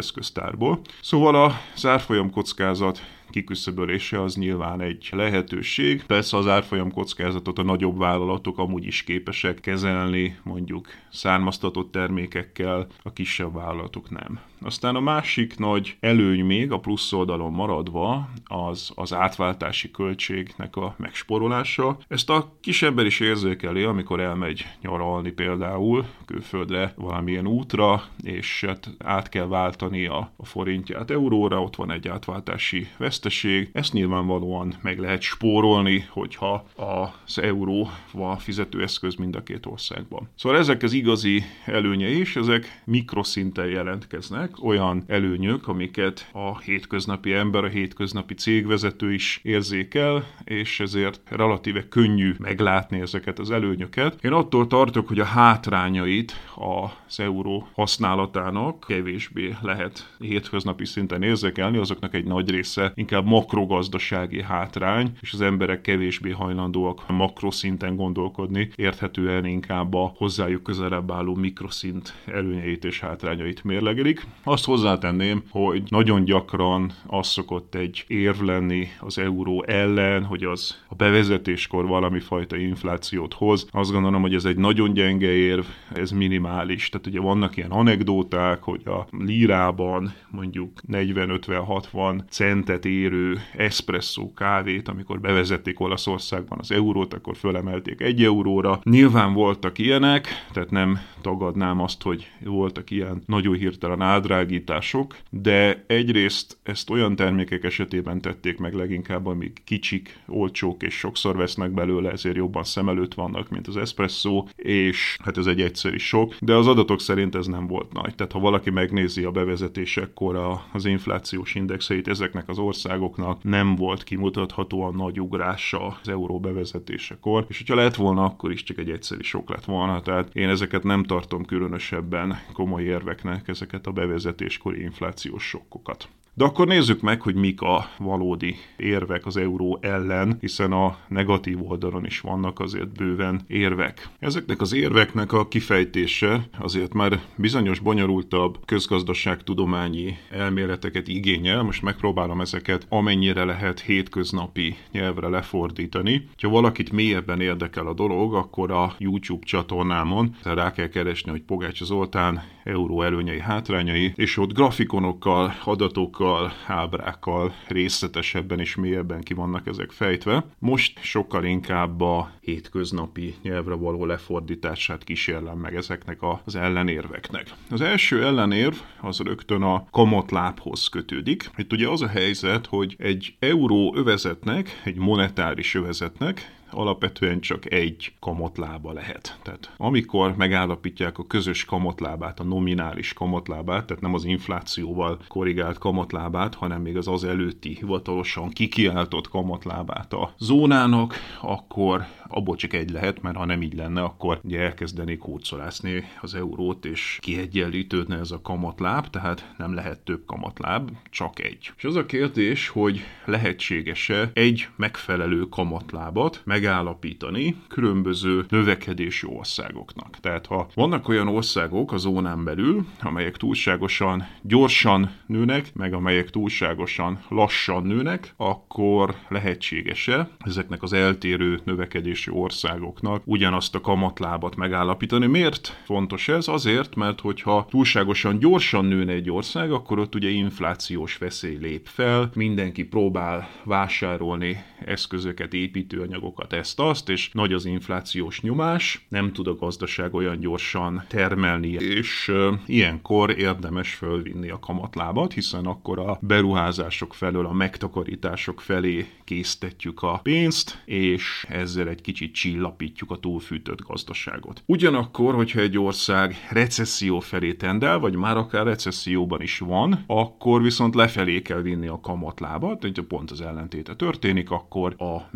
eszköztárból. 0.53 0.79
Szóval 1.01 1.35
a 1.35 1.51
zárfolyam 1.75 2.31
kockázat 2.31 3.01
kiküszöbölése 3.33 4.21
az 4.21 4.35
nyilván 4.35 4.81
egy 4.81 5.09
lehetőség. 5.11 6.03
Persze 6.05 6.37
az 6.37 6.47
árfolyam 6.47 6.91
kockázatot 6.91 7.59
a 7.59 7.63
nagyobb 7.63 7.97
vállalatok 7.97 8.57
amúgy 8.57 8.85
is 8.85 9.03
képesek 9.03 9.59
kezelni, 9.59 10.37
mondjuk 10.43 10.87
származtatott 11.11 11.91
termékekkel, 11.91 12.87
a 13.03 13.13
kisebb 13.13 13.53
vállalatok 13.53 14.09
nem. 14.09 14.39
Aztán 14.61 14.95
a 14.95 14.99
másik 14.99 15.57
nagy 15.57 15.97
előny 15.99 16.45
még, 16.45 16.71
a 16.71 16.79
plusz 16.79 17.13
oldalon 17.13 17.51
maradva, 17.51 18.29
az 18.45 18.91
az 18.95 19.13
átváltási 19.13 19.91
költségnek 19.91 20.75
a 20.75 20.95
megsporolása. 20.97 21.97
Ezt 22.07 22.29
a 22.29 22.51
kis 22.61 22.81
ember 22.81 23.05
is 23.05 23.19
érzékeli, 23.19 23.83
amikor 23.83 24.19
elmegy 24.19 24.65
nyaralni 24.81 25.31
például 25.31 26.05
külföldre 26.25 26.93
valamilyen 26.95 27.47
útra, 27.47 28.03
és 28.23 28.63
hát 28.67 28.89
át 28.99 29.29
kell 29.29 29.47
váltani 29.47 30.05
a, 30.05 30.31
forintját 30.43 31.11
euróra, 31.11 31.61
ott 31.61 31.75
van 31.75 31.91
egy 31.91 32.07
átváltási 32.07 32.87
veszteség. 33.23 33.69
Ezt 33.73 33.93
nyilvánvalóan 33.93 34.73
meg 34.81 34.99
lehet 34.99 35.21
spórolni, 35.21 36.05
hogyha 36.09 36.65
az 36.75 37.39
euróval 37.39 38.37
fizetőeszköz 38.37 39.15
mind 39.15 39.35
a 39.35 39.43
két 39.43 39.65
országban. 39.65 40.29
Szóval 40.35 40.57
ezek 40.57 40.83
az 40.83 40.93
igazi 40.93 41.43
előnyei, 41.65 42.17
és 42.19 42.35
ezek 42.35 42.81
mikroszinten 42.85 43.67
jelentkeznek, 43.67 44.63
olyan 44.63 45.03
előnyök, 45.07 45.67
amiket 45.67 46.29
a 46.33 46.59
hétköznapi 46.59 47.33
ember, 47.33 47.63
a 47.63 47.67
hétköznapi 47.67 48.33
cégvezető 48.33 49.13
is 49.13 49.39
érzékel, 49.43 50.25
és 50.43 50.79
ezért 50.79 51.21
relatíve 51.29 51.87
könnyű 51.87 52.35
meglátni 52.37 52.99
ezeket 52.99 53.39
az 53.39 53.51
előnyöket. 53.51 54.23
Én 54.23 54.31
attól 54.31 54.67
tartok, 54.67 55.07
hogy 55.07 55.19
a 55.19 55.25
hátrányait 55.25 56.33
az 56.55 57.19
euró 57.19 57.67
használatának 57.73 58.85
kevésbé 58.87 59.55
lehet 59.61 60.15
hétköznapi 60.19 60.85
szinten 60.85 61.23
érzékelni, 61.23 61.77
azoknak 61.77 62.13
egy 62.13 62.25
nagy 62.25 62.49
része 62.49 62.91
inkább 62.95 63.12
inkább 63.13 63.31
makrogazdasági 63.31 64.41
hátrány, 64.41 65.11
és 65.21 65.33
az 65.33 65.41
emberek 65.41 65.81
kevésbé 65.81 66.29
hajlandóak 66.29 67.03
makroszinten 67.07 67.95
gondolkodni, 67.95 68.69
érthetően 68.75 69.45
inkább 69.45 69.93
a 69.93 70.13
hozzájuk 70.17 70.63
közelebb 70.63 71.11
álló 71.11 71.35
mikroszint 71.35 72.13
előnyeit 72.25 72.85
és 72.85 72.99
hátrányait 72.99 73.63
mérlegelik. 73.63 74.25
Azt 74.43 74.65
hozzátenném, 74.65 75.43
hogy 75.49 75.83
nagyon 75.87 76.23
gyakran 76.23 76.91
az 77.07 77.27
szokott 77.27 77.75
egy 77.75 78.03
érv 78.07 78.41
lenni 78.41 78.87
az 78.99 79.17
euró 79.17 79.63
ellen, 79.67 80.23
hogy 80.23 80.43
az 80.43 80.77
a 80.87 80.95
bevezetéskor 80.95 81.87
valami 81.87 82.19
fajta 82.19 82.55
inflációt 82.55 83.33
hoz. 83.33 83.67
Azt 83.71 83.91
gondolom, 83.91 84.21
hogy 84.21 84.35
ez 84.35 84.45
egy 84.45 84.57
nagyon 84.57 84.93
gyenge 84.93 85.31
érv, 85.31 85.65
ez 85.95 86.11
minimális. 86.11 86.89
Tehát 86.89 87.07
ugye 87.07 87.19
vannak 87.19 87.57
ilyen 87.57 87.71
anekdóták, 87.71 88.63
hogy 88.63 88.81
a 88.85 89.07
lírában 89.11 90.13
mondjuk 90.29 90.71
40-50-60 90.91 92.21
centet 92.29 92.85
érő 93.03 93.39
espresso 93.57 94.33
kávét, 94.33 94.87
amikor 94.87 95.19
bevezették 95.19 95.79
Olaszországban 95.79 96.57
az 96.61 96.71
eurót, 96.71 97.13
akkor 97.13 97.37
fölemelték 97.37 98.01
egy 98.01 98.23
euróra. 98.23 98.79
Nyilván 98.83 99.33
voltak 99.33 99.77
ilyenek, 99.77 100.27
tehát 100.51 100.71
nem 100.71 100.99
tagadnám 101.21 101.79
azt, 101.79 102.01
hogy 102.01 102.31
voltak 102.43 102.91
ilyen 102.91 103.23
nagyon 103.25 103.55
hirtelen 103.55 104.01
ádrágítások, 104.01 105.17
de 105.29 105.83
egyrészt 105.87 106.57
ezt 106.63 106.89
olyan 106.89 107.15
termékek 107.15 107.63
esetében 107.63 108.21
tették 108.21 108.57
meg 108.57 108.73
leginkább, 108.73 109.25
amik 109.25 109.61
kicsik, 109.65 110.19
olcsók 110.27 110.83
és 110.83 110.93
sokszor 110.93 111.35
vesznek 111.35 111.71
belőle, 111.71 112.11
ezért 112.11 112.35
jobban 112.35 112.63
szem 112.63 112.89
előtt 112.89 113.13
vannak, 113.13 113.49
mint 113.49 113.67
az 113.67 113.77
espresso, 113.77 114.45
és 114.55 115.17
hát 115.23 115.37
ez 115.37 115.45
egy 115.45 115.61
egyszeri 115.61 115.97
sok, 115.97 116.35
de 116.39 116.55
az 116.55 116.67
adatok 116.67 117.01
szerint 117.01 117.35
ez 117.35 117.47
nem 117.47 117.67
volt 117.67 117.93
nagy. 117.93 118.15
Tehát 118.15 118.31
ha 118.31 118.39
valaki 118.39 118.69
megnézi 118.69 119.23
a 119.23 119.31
bevezetésekkor 119.31 120.61
az 120.73 120.85
inflációs 120.85 121.55
indexeit 121.55 122.07
ezeknek 122.07 122.49
az 122.49 122.59
országoknak, 122.93 123.43
nem 123.43 123.75
volt 123.75 124.03
kimutathatóan 124.03 124.95
nagy 124.95 125.19
ugrása 125.19 125.87
az 126.01 126.07
euró 126.09 126.39
bevezetésekor, 126.39 127.45
és 127.47 127.57
hogyha 127.57 127.75
lett 127.75 127.95
volna, 127.95 128.23
akkor 128.23 128.51
is 128.51 128.63
csak 128.63 128.77
egy 128.77 128.89
egyszeri 128.89 129.23
sok 129.23 129.49
lett 129.49 129.65
volna. 129.65 130.01
Tehát 130.01 130.35
én 130.35 130.49
ezeket 130.49 130.83
nem 130.83 131.03
tartom 131.03 131.45
különösebben 131.45 132.39
komoly 132.53 132.83
érveknek, 132.83 133.47
ezeket 133.47 133.87
a 133.87 133.91
bevezetéskori 133.91 134.81
inflációs 134.81 135.43
sokkokat. 135.43 136.07
De 136.35 136.43
akkor 136.43 136.67
nézzük 136.67 137.01
meg, 137.01 137.21
hogy 137.21 137.35
mik 137.35 137.61
a 137.61 137.85
valódi 137.97 138.55
érvek 138.77 139.25
az 139.25 139.37
euró 139.37 139.77
ellen, 139.81 140.37
hiszen 140.39 140.71
a 140.71 140.97
negatív 141.07 141.69
oldalon 141.69 142.05
is 142.05 142.19
vannak 142.19 142.59
azért 142.59 142.95
bőven 142.97 143.41
érvek. 143.47 144.09
Ezeknek 144.19 144.61
az 144.61 144.73
érveknek 144.73 145.31
a 145.31 145.47
kifejtése 145.47 146.47
azért 146.59 146.93
már 146.93 147.21
bizonyos 147.35 147.79
bonyolultabb 147.79 148.57
közgazdaságtudományi 148.65 150.17
elméleteket 150.31 151.07
igényel, 151.07 151.63
most 151.63 151.81
megpróbálom 151.81 152.41
ezeket 152.41 152.85
amennyire 152.89 153.43
lehet 153.43 153.79
hétköznapi 153.79 154.75
nyelvre 154.91 155.27
lefordítani. 155.27 156.27
Ha 156.41 156.49
valakit 156.49 156.91
mélyebben 156.91 157.41
érdekel 157.41 157.87
a 157.87 157.93
dolog, 157.93 158.33
akkor 158.33 158.71
a 158.71 158.95
YouTube 158.97 159.45
csatornámon 159.45 160.35
rá 160.43 160.71
kell 160.71 160.87
keresni, 160.87 161.31
hogy 161.31 161.41
Pogács 161.41 161.83
Zoltán 161.83 162.43
euró 162.63 163.01
előnyei, 163.01 163.39
hátrányai, 163.39 164.13
és 164.15 164.37
ott 164.37 164.53
grafikonokkal, 164.53 165.53
adatokkal, 165.63 166.53
ábrákkal 166.67 167.53
részletesebben 167.67 168.59
és 168.59 168.75
mélyebben 168.75 169.21
ki 169.21 169.33
vannak 169.33 169.67
ezek 169.67 169.91
fejtve. 169.91 170.45
Most 170.59 170.99
sokkal 171.03 171.43
inkább 171.43 172.01
a 172.01 172.31
hétköznapi 172.41 173.35
nyelvre 173.41 173.73
való 173.73 174.05
lefordítását 174.05 175.03
kísérlem 175.03 175.57
meg 175.57 175.75
ezeknek 175.75 176.17
az 176.45 176.55
ellenérveknek. 176.55 177.53
Az 177.69 177.81
első 177.81 178.23
ellenérv 178.23 178.75
az 179.01 179.19
rögtön 179.19 179.61
a 179.61 179.85
kamatlábhoz 179.91 180.87
kötődik. 180.87 181.49
Itt 181.57 181.73
ugye 181.73 181.87
az 181.89 182.01
a 182.01 182.07
helyzet, 182.07 182.65
hogy 182.65 182.95
egy 182.99 183.35
euró 183.39 183.95
övezetnek, 183.95 184.81
egy 184.83 184.97
monetáris 184.97 185.75
övezetnek 185.75 186.61
alapvetően 186.73 187.39
csak 187.39 187.71
egy 187.71 188.13
kamatlába 188.19 188.93
lehet. 188.93 189.39
Tehát 189.41 189.73
amikor 189.77 190.35
megállapítják 190.35 191.17
a 191.17 191.27
közös 191.27 191.65
kamatlábát, 191.65 192.39
a 192.39 192.43
nominális 192.43 193.13
kamatlábát, 193.13 193.85
tehát 193.85 194.01
nem 194.01 194.13
az 194.13 194.25
inflációval 194.25 195.19
korrigált 195.27 195.77
kamatlábát, 195.77 196.55
hanem 196.55 196.81
még 196.81 196.97
az 196.97 197.07
az 197.07 197.23
előtti 197.23 197.75
hivatalosan 197.75 198.49
kikiáltott 198.49 199.29
kamatlábát 199.29 200.13
a 200.13 200.33
zónának, 200.37 201.15
akkor 201.41 202.05
abból 202.27 202.55
csak 202.55 202.73
egy 202.73 202.89
lehet, 202.89 203.21
mert 203.21 203.35
ha 203.35 203.45
nem 203.45 203.61
így 203.61 203.75
lenne, 203.75 204.01
akkor 204.01 204.39
ugye 204.43 204.59
elkezdenék 204.59 205.21
hódszolászni 205.21 206.03
az 206.21 206.35
eurót, 206.35 206.85
és 206.85 207.17
kiegyenlítődne 207.21 208.17
ez 208.17 208.31
a 208.31 208.41
kamatláb, 208.41 209.09
tehát 209.09 209.53
nem 209.57 209.73
lehet 209.73 209.99
több 209.99 210.25
kamatláb, 210.25 210.91
csak 211.09 211.39
egy. 211.39 211.71
És 211.77 211.83
az 211.83 211.95
a 211.95 212.05
kérdés, 212.05 212.67
hogy 212.67 213.01
lehetséges-e 213.25 214.31
egy 214.33 214.67
megfelelő 214.75 215.41
kamatlábat 215.49 216.41
megállapítani 216.63 217.55
különböző 217.67 218.45
növekedési 218.49 219.27
országoknak. 219.27 220.17
Tehát 220.19 220.45
ha 220.45 220.67
vannak 220.73 221.07
olyan 221.07 221.27
országok 221.27 221.91
a 221.91 221.97
zónán 221.97 222.43
belül, 222.43 222.85
amelyek 223.01 223.37
túlságosan 223.37 224.27
gyorsan 224.41 225.11
nőnek, 225.25 225.73
meg 225.73 225.93
amelyek 225.93 226.29
túlságosan 226.29 227.19
lassan 227.29 227.83
nőnek, 227.83 228.33
akkor 228.37 229.15
lehetséges-e 229.27 230.29
ezeknek 230.39 230.83
az 230.83 230.93
eltérő 230.93 231.59
növekedési 231.63 232.31
országoknak 232.31 233.21
ugyanazt 233.25 233.75
a 233.75 233.81
kamatlábat 233.81 234.55
megállapítani. 234.55 235.25
Miért 235.25 235.81
fontos 235.85 236.27
ez? 236.27 236.47
Azért, 236.47 236.95
mert 236.95 237.19
hogyha 237.19 237.65
túlságosan 237.69 238.39
gyorsan 238.39 238.85
nőne 238.85 239.11
egy 239.11 239.31
ország, 239.31 239.71
akkor 239.71 239.99
ott 239.99 240.15
ugye 240.15 240.29
inflációs 240.29 241.17
veszély 241.17 241.57
lép 241.57 241.87
fel, 241.87 242.29
mindenki 242.33 242.83
próbál 242.83 243.49
vásárolni 243.63 244.63
eszközöket, 244.85 245.53
építőanyagokat, 245.53 246.52
ezt-azt, 246.53 247.09
és 247.09 247.29
nagy 247.33 247.53
az 247.53 247.65
inflációs 247.65 248.41
nyomás, 248.41 249.05
nem 249.09 249.31
tud 249.31 249.47
a 249.47 249.55
gazdaság 249.55 250.13
olyan 250.13 250.39
gyorsan 250.39 251.03
termelni, 251.07 251.67
és 251.69 252.31
ilyenkor 252.65 253.39
érdemes 253.39 253.93
fölvinni 253.93 254.49
a 254.49 254.59
kamatlábat, 254.59 255.33
hiszen 255.33 255.65
akkor 255.65 255.99
a 255.99 256.17
beruházások 256.21 257.13
felől, 257.13 257.45
a 257.45 257.53
megtakarítások 257.53 258.61
felé 258.61 259.07
késztetjük 259.23 260.01
a 260.01 260.19
pénzt, 260.23 260.81
és 260.85 261.45
ezzel 261.49 261.87
egy 261.87 262.01
kicsit 262.01 262.33
csillapítjuk 262.33 263.11
a 263.11 263.17
túlfűtött 263.17 263.81
gazdaságot. 263.81 264.63
Ugyanakkor, 264.65 265.35
hogyha 265.35 265.59
egy 265.59 265.77
ország 265.77 266.35
recesszió 266.51 267.19
felé 267.19 267.53
tendel, 267.53 267.99
vagy 267.99 268.15
már 268.15 268.37
akár 268.37 268.65
recesszióban 268.65 269.41
is 269.41 269.59
van, 269.59 270.03
akkor 270.07 270.61
viszont 270.61 270.95
lefelé 270.95 271.41
kell 271.41 271.61
vinni 271.61 271.87
a 271.87 271.99
kamatlábat, 271.99 272.81
hogyha 272.81 273.03
pont 273.03 273.31
az 273.31 273.41
ellentéte 273.41 273.95
történik, 273.95 274.51
akkor 274.51 274.95
a 274.97 275.27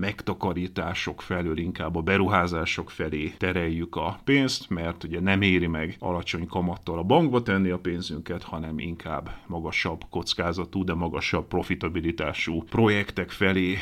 megtakarítások 1.07 1.21
felől 1.21 1.57
inkább 1.57 1.95
a 1.95 2.01
beruházások 2.01 2.89
felé 2.89 3.33
tereljük 3.37 3.95
a 3.95 4.19
pénzt, 4.23 4.69
mert 4.69 5.03
ugye 5.03 5.19
nem 5.19 5.41
éri 5.41 5.67
meg 5.67 5.95
alacsony 5.99 6.47
kamattal 6.47 6.97
a 6.97 7.03
bankba 7.03 7.41
tenni 7.41 7.69
a 7.69 7.77
pénzünket, 7.77 8.43
hanem 8.43 8.79
inkább 8.79 9.29
magasabb 9.47 10.01
kockázatú, 10.09 10.83
de 10.83 10.93
magasabb 10.93 11.47
profitabilitású 11.47 12.63
projektek 12.63 13.31
felé 13.31 13.77